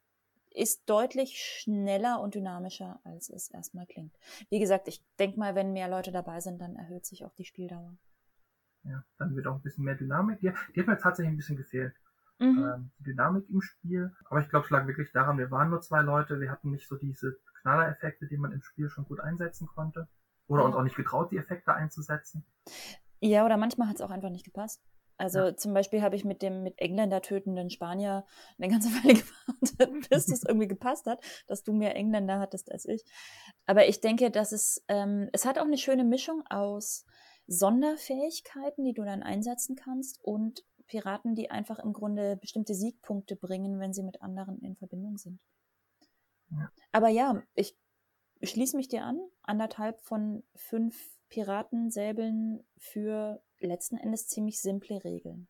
ist 0.57 0.89
deutlich 0.89 1.39
schneller 1.39 2.21
und 2.21 2.35
dynamischer, 2.35 2.99
als 3.05 3.29
es 3.29 3.49
erstmal 3.51 3.87
klingt. 3.87 4.17
Wie 4.49 4.59
gesagt, 4.59 4.89
ich 4.89 5.05
denke 5.19 5.39
mal, 5.39 5.55
wenn 5.55 5.73
mehr 5.73 5.89
Leute 5.89 6.13
dabei 6.13 6.41
sind, 6.41 6.61
dann 6.61 6.77
erhöht 6.77 7.05
sich 7.05 7.25
auch 7.25 7.35
die 7.35 7.45
Spieldauer. 7.45 7.97
Ja, 8.85 9.05
dann 9.19 9.37
wird 9.37 9.47
auch 9.47 9.57
ein 9.57 9.63
bisschen 9.63 9.85
mehr 9.85 9.97
Dynamik. 9.97 10.41
Die, 10.41 10.53
die 10.75 10.81
hat 10.81 10.87
mir 10.87 10.99
tatsächlich 10.99 11.33
ein 11.33 11.37
bisschen 11.37 11.57
gefehlt. 11.57 11.95
Mhm. 12.39 12.71
Ähm, 12.75 12.91
die 12.99 13.05
Dynamik 13.05 13.49
im 13.51 13.61
Spiel. 13.61 14.15
Aber 14.27 14.41
ich 14.41 14.49
glaube, 14.49 14.65
es 14.65 14.71
lag 14.71 14.87
wirklich 14.87 15.13
daran, 15.13 15.39
wir 15.39 15.51
waren 15.51 15.71
nur 15.71 15.81
zwei 15.81 16.01
Leute, 16.01 16.41
wir 16.41 16.51
hatten 16.51 16.71
nicht 16.71 16.89
so 16.89 16.97
diese 16.97 17.37
Knallereffekte, 17.61 18.27
die 18.27 18.37
man 18.39 18.53
im 18.53 18.63
Spiel 18.63 18.89
schon 18.89 19.05
gut 19.05 19.21
einsetzen 19.21 19.67
konnte. 19.67 20.09
Oder 20.47 20.65
uns 20.65 20.77
auch 20.77 20.83
nicht 20.83 20.97
getraut, 20.97 21.33
die 21.33 21.39
Effekte 21.39 21.75
einzusetzen. 21.75 22.45
Ja, 23.21 23.45
oder 23.45 23.57
manchmal 23.57 23.89
hat 23.89 23.97
es 23.97 24.03
auch 24.03 24.11
einfach 24.11 24.31
nicht 24.31 24.45
gepasst. 24.45 24.83
Also 25.19 25.39
ja. 25.39 25.57
zum 25.57 25.73
Beispiel 25.73 26.03
habe 26.03 26.17
ich 26.17 26.25
mit 26.25 26.43
dem 26.43 26.63
mit 26.63 26.79
Engländer 26.79 27.23
tötenden 27.23 27.71
Spanier 27.71 28.27
eine 28.59 28.69
ganze 28.69 28.89
Weile 29.05 29.15
gewartet, 29.15 30.11
bis 30.11 30.27
das 30.27 30.43
irgendwie 30.45 30.69
gepasst 30.69 31.07
hat, 31.07 31.23
dass 31.47 31.63
du 31.63 31.73
mehr 31.73 31.97
Engländer 31.97 32.39
hattest 32.39 32.71
als 32.71 32.87
ich. 32.87 33.05
Aber 33.67 33.89
ich 33.89 34.01
denke, 34.01 34.31
dass 34.31 34.53
es, 34.53 34.85
ähm, 34.89 35.29
es 35.33 35.45
hat 35.45 35.59
auch 35.59 35.65
eine 35.65 35.79
schöne 35.79 36.05
Mischung 36.05 36.45
aus 36.49 37.07
Sonderfähigkeiten, 37.47 38.85
die 38.85 38.93
du 38.93 39.05
dann 39.05 39.23
einsetzen 39.23 39.77
kannst 39.77 40.23
und 40.23 40.65
Piraten, 40.87 41.35
die 41.35 41.51
einfach 41.51 41.79
im 41.79 41.93
Grunde 41.93 42.37
bestimmte 42.37 42.75
Siegpunkte 42.75 43.37
bringen, 43.37 43.81
wenn 43.81 43.93
sie 43.93 44.03
mit 44.03 44.23
anderen 44.23 44.61
in 44.61 44.77
Verbindung 44.77 45.17
sind. 45.17 45.41
Ja. 46.51 46.71
Aber 46.93 47.09
ja, 47.09 47.43
ich 47.55 47.77
schließe 48.43 48.77
mich 48.77 48.89
dir 48.89 49.05
an. 49.05 49.19
Anderthalb 49.43 50.01
von 50.01 50.43
fünf 50.55 50.97
Piratensäbeln 51.29 52.65
für 52.79 53.41
letzten 53.59 53.97
Endes 53.97 54.29
ziemlich 54.29 54.61
simple 54.61 55.03
Regeln. 55.03 55.49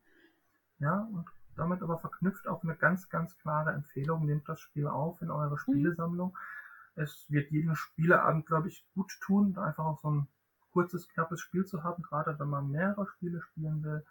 Ja, 0.79 1.09
und 1.13 1.27
damit 1.57 1.83
aber 1.83 1.99
verknüpft 1.99 2.47
auch 2.47 2.63
eine 2.63 2.77
ganz, 2.77 3.09
ganz 3.09 3.37
klare 3.39 3.73
Empfehlung. 3.73 4.27
Nehmt 4.27 4.49
das 4.49 4.61
Spiel 4.61 4.87
auf 4.87 5.21
in 5.23 5.31
eure 5.31 5.55
mhm. 5.55 5.59
Spielesammlung. 5.59 6.29
Mhm. 6.31 7.03
Es 7.03 7.27
wird 7.29 7.51
jeden 7.51 7.75
Spieleabend, 7.77 8.47
glaube 8.47 8.69
ich, 8.69 8.87
gut 8.95 9.13
tun, 9.21 9.57
einfach 9.59 9.85
auch 9.85 10.01
so 10.01 10.11
ein 10.11 10.29
kurzes, 10.73 11.09
knappes 11.09 11.41
Spiel 11.41 11.65
zu 11.65 11.83
haben, 11.83 12.03
gerade 12.03 12.39
wenn 12.39 12.49
man 12.49 12.71
mehrere 12.71 13.07
Spiele 13.07 13.41
spielen 13.41 13.83
will 13.83 14.05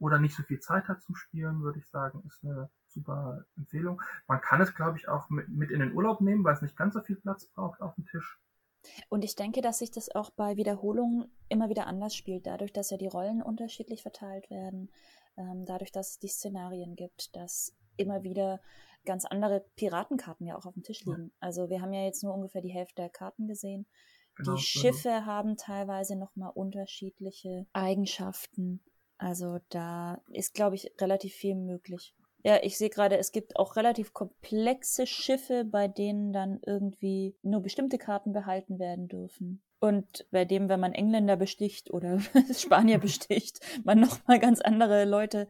oder 0.00 0.18
nicht 0.18 0.34
so 0.34 0.42
viel 0.42 0.60
Zeit 0.60 0.88
hat 0.88 1.02
zum 1.02 1.14
Spielen, 1.14 1.62
würde 1.62 1.78
ich 1.78 1.86
sagen, 1.88 2.22
ist 2.26 2.42
eine 2.42 2.70
super 2.88 3.44
Empfehlung. 3.56 4.02
Man 4.26 4.40
kann 4.40 4.60
es, 4.60 4.74
glaube 4.74 4.98
ich, 4.98 5.08
auch 5.08 5.28
mit, 5.30 5.48
mit 5.48 5.70
in 5.70 5.80
den 5.80 5.92
Urlaub 5.92 6.20
nehmen, 6.20 6.42
weil 6.42 6.54
es 6.54 6.62
nicht 6.62 6.76
ganz 6.76 6.94
so 6.94 7.00
viel 7.00 7.16
Platz 7.16 7.46
braucht 7.46 7.80
auf 7.80 7.94
dem 7.94 8.06
Tisch. 8.06 8.40
Und 9.10 9.24
ich 9.24 9.36
denke, 9.36 9.60
dass 9.60 9.78
sich 9.78 9.90
das 9.90 10.14
auch 10.14 10.30
bei 10.30 10.56
Wiederholungen 10.56 11.30
immer 11.48 11.68
wieder 11.68 11.86
anders 11.86 12.16
spielt, 12.16 12.46
dadurch, 12.46 12.72
dass 12.72 12.90
ja 12.90 12.96
die 12.96 13.08
Rollen 13.08 13.42
unterschiedlich 13.42 14.02
verteilt 14.02 14.50
werden, 14.50 14.90
ähm, 15.36 15.66
dadurch, 15.66 15.92
dass 15.92 16.12
es 16.12 16.18
die 16.18 16.28
Szenarien 16.28 16.96
gibt, 16.96 17.36
dass 17.36 17.76
immer 17.96 18.22
wieder 18.22 18.60
ganz 19.04 19.24
andere 19.24 19.64
Piratenkarten 19.76 20.46
ja 20.46 20.56
auch 20.56 20.66
auf 20.66 20.74
dem 20.74 20.82
Tisch 20.82 21.04
liegen. 21.04 21.26
Ja. 21.26 21.30
Also 21.40 21.68
wir 21.68 21.80
haben 21.82 21.92
ja 21.92 22.04
jetzt 22.04 22.22
nur 22.22 22.34
ungefähr 22.34 22.62
die 22.62 22.72
Hälfte 22.72 23.02
der 23.02 23.10
Karten 23.10 23.46
gesehen. 23.46 23.86
Genau, 24.36 24.54
die 24.54 24.62
Schiffe 24.62 25.08
genau. 25.08 25.26
haben 25.26 25.56
teilweise 25.56 26.16
nochmal 26.16 26.52
unterschiedliche 26.54 27.66
Eigenschaften. 27.72 28.82
Also 29.20 29.60
da 29.68 30.22
ist, 30.32 30.54
glaube 30.54 30.76
ich, 30.76 30.90
relativ 30.98 31.34
viel 31.34 31.54
möglich. 31.54 32.14
Ja, 32.42 32.56
ich 32.62 32.78
sehe 32.78 32.88
gerade, 32.88 33.18
es 33.18 33.32
gibt 33.32 33.56
auch 33.56 33.76
relativ 33.76 34.14
komplexe 34.14 35.06
Schiffe, 35.06 35.66
bei 35.66 35.88
denen 35.88 36.32
dann 36.32 36.58
irgendwie 36.64 37.36
nur 37.42 37.60
bestimmte 37.60 37.98
Karten 37.98 38.32
behalten 38.32 38.78
werden 38.78 39.08
dürfen. 39.08 39.62
Und 39.78 40.26
bei 40.30 40.46
dem, 40.46 40.70
wenn 40.70 40.80
man 40.80 40.94
Engländer 40.94 41.36
besticht 41.36 41.90
oder 41.90 42.18
Spanier 42.54 42.98
besticht, 42.98 43.60
man 43.84 44.00
nochmal 44.00 44.38
ganz 44.38 44.62
andere 44.62 45.04
Leute 45.04 45.48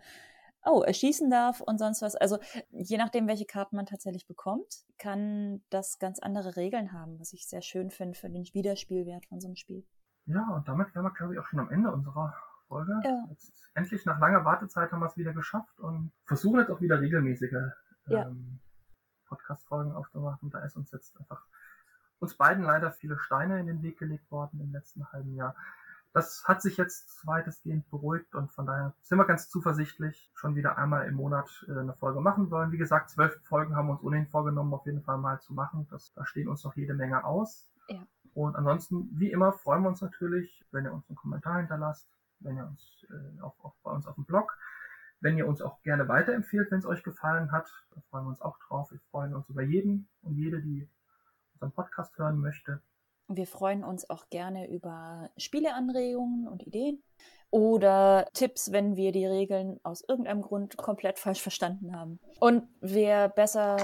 oh, 0.65 0.83
erschießen 0.83 1.31
darf 1.31 1.61
und 1.61 1.79
sonst 1.79 2.03
was. 2.03 2.17
Also 2.17 2.39
je 2.73 2.97
nachdem, 2.97 3.29
welche 3.29 3.47
Karten 3.47 3.77
man 3.77 3.87
tatsächlich 3.87 4.27
bekommt, 4.27 4.85
kann 4.99 5.63
das 5.71 6.01
ganz 6.01 6.19
andere 6.19 6.57
Regeln 6.57 6.93
haben, 6.93 7.21
was 7.21 7.33
ich 7.33 7.47
sehr 7.47 7.63
schön 7.63 7.91
finde 7.91 8.19
für 8.19 8.29
den 8.29 8.43
Wiederspielwert 8.53 9.27
von 9.27 9.41
so 9.41 9.47
einem 9.47 9.57
Spiel. 9.57 9.85
Ja, 10.27 10.45
und 10.57 10.67
damit 10.67 10.93
wären 10.93 11.05
wir, 11.05 11.13
glaube 11.13 11.35
ich, 11.35 11.39
auch 11.39 11.47
schon 11.47 11.61
am 11.61 11.71
Ende 11.71 11.93
unserer 11.93 12.35
Folge. 12.71 13.01
Ja. 13.05 13.25
Jetzt, 13.29 13.69
endlich 13.75 14.07
nach 14.07 14.21
langer 14.21 14.45
Wartezeit 14.45 14.93
haben 14.93 15.01
wir 15.01 15.07
es 15.07 15.17
wieder 15.17 15.35
geschafft 15.35 15.79
und 15.81 16.13
versuchen 16.25 16.61
jetzt 16.61 16.71
auch 16.71 16.81
wieder 16.81 17.01
regelmäßige 17.01 17.73
ja. 18.07 18.29
ähm, 18.29 18.61
Podcast-Folgen 19.27 19.93
aufzumachen. 19.93 20.51
Da 20.51 20.61
ist 20.61 20.77
uns 20.77 20.93
jetzt 20.93 21.19
einfach 21.19 21.45
uns 22.21 22.37
beiden 22.37 22.65
leider 22.65 22.93
viele 22.93 23.19
Steine 23.19 23.59
in 23.59 23.67
den 23.67 23.83
Weg 23.83 23.99
gelegt 23.99 24.31
worden 24.31 24.61
im 24.61 24.73
letzten 24.73 25.11
halben 25.13 25.35
Jahr. 25.35 25.57
Das 26.13 26.45
hat 26.45 26.61
sich 26.61 26.77
jetzt 26.77 27.25
weitestgehend 27.27 27.89
beruhigt 27.91 28.35
und 28.35 28.53
von 28.53 28.67
daher 28.67 28.95
sind 29.01 29.19
wir 29.19 29.27
ganz 29.27 29.49
zuversichtlich, 29.49 30.31
schon 30.35 30.55
wieder 30.55 30.77
einmal 30.77 31.07
im 31.07 31.15
Monat 31.15 31.65
äh, 31.69 31.79
eine 31.79 31.95
Folge 31.95 32.21
machen 32.21 32.51
wollen. 32.51 32.73
Wie 32.73 32.79
gesagt, 32.79 33.11
zwölf 33.11 33.41
Folgen 33.45 33.77
haben 33.77 33.87
wir 33.87 33.93
uns 33.93 34.03
ohnehin 34.03 34.27
vorgenommen, 34.27 34.75
auf 34.75 34.87
jeden 34.87 35.03
Fall 35.03 35.19
mal 35.19 35.41
zu 35.41 35.55
machen. 35.55 35.87
Das, 35.91 36.13
da 36.15 36.27
stehen 36.27 36.49
uns 36.49 36.65
noch 36.65 36.77
jede 36.77 36.95
Menge 36.95 37.25
aus. 37.25 37.69
Ja. 37.89 38.05
Und 38.35 38.57
ansonsten, 38.57 39.09
wie 39.13 39.31
immer, 39.31 39.53
freuen 39.53 39.83
wir 39.83 39.89
uns 39.89 40.01
natürlich, 40.01 40.65
wenn 40.73 40.85
ihr 40.85 40.93
uns 40.93 41.09
einen 41.09 41.17
Kommentar 41.17 41.59
hinterlasst, 41.59 42.09
wenn 42.40 42.57
ihr 42.57 42.66
uns 42.66 43.07
äh, 43.11 43.40
auch, 43.40 43.55
auch 43.62 43.74
bei 43.83 43.90
uns 43.90 44.07
auf 44.07 44.14
dem 44.14 44.24
Blog, 44.24 44.57
wenn 45.20 45.37
ihr 45.37 45.46
uns 45.46 45.61
auch 45.61 45.83
gerne 45.83 46.09
weiterempfehlt, 46.09 46.70
wenn 46.70 46.79
es 46.79 46.87
euch 46.87 47.03
gefallen 47.03 47.53
hat, 47.53 47.68
da 47.94 48.00
freuen 48.09 48.24
wir 48.24 48.31
uns 48.31 48.40
auch 48.40 48.59
drauf. 48.59 48.90
Wir 48.90 49.00
freuen 49.11 49.35
uns 49.35 49.48
über 49.48 49.62
jeden 49.62 50.09
und 50.22 50.37
jede, 50.37 50.62
die 50.62 50.88
unseren 51.55 51.72
Podcast 51.72 52.16
hören 52.18 52.38
möchte. 52.38 52.81
Wir 53.29 53.46
freuen 53.46 53.85
uns 53.85 54.11
auch 54.11 54.29
gerne 54.29 54.68
über 54.68 55.31
Spieleanregungen 55.37 56.48
und 56.48 56.66
Ideen 56.66 57.00
oder 57.50 58.26
Tipps, 58.33 58.72
wenn 58.72 58.96
wir 58.96 59.12
die 59.12 59.26
Regeln 59.26 59.79
aus 59.85 60.03
irgendeinem 60.09 60.42
Grund 60.42 60.76
komplett 60.76 61.18
falsch 61.18 61.40
verstanden 61.40 61.94
haben. 61.94 62.18
Und 62.40 62.64
wer 62.81 63.29
besser 63.29 63.76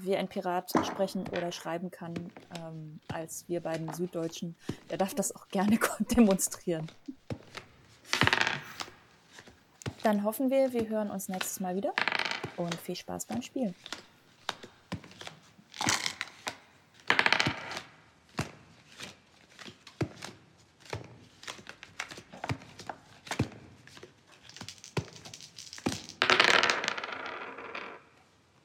wie 0.00 0.16
ein 0.16 0.28
Pirat 0.28 0.70
sprechen 0.84 1.26
oder 1.28 1.50
schreiben 1.50 1.90
kann 1.90 2.14
ähm, 2.58 3.00
als 3.12 3.48
wir 3.48 3.60
beiden 3.60 3.92
Süddeutschen, 3.92 4.56
der 4.90 4.98
darf 4.98 5.14
das 5.14 5.34
auch 5.34 5.48
gerne 5.48 5.78
demonstrieren. 6.16 6.86
Dann 10.02 10.24
hoffen 10.24 10.50
wir, 10.50 10.72
wir 10.72 10.88
hören 10.88 11.10
uns 11.10 11.28
nächstes 11.28 11.60
Mal 11.60 11.76
wieder 11.76 11.92
und 12.56 12.74
viel 12.74 12.96
Spaß 12.96 13.26
beim 13.26 13.40
Spielen. 13.40 13.74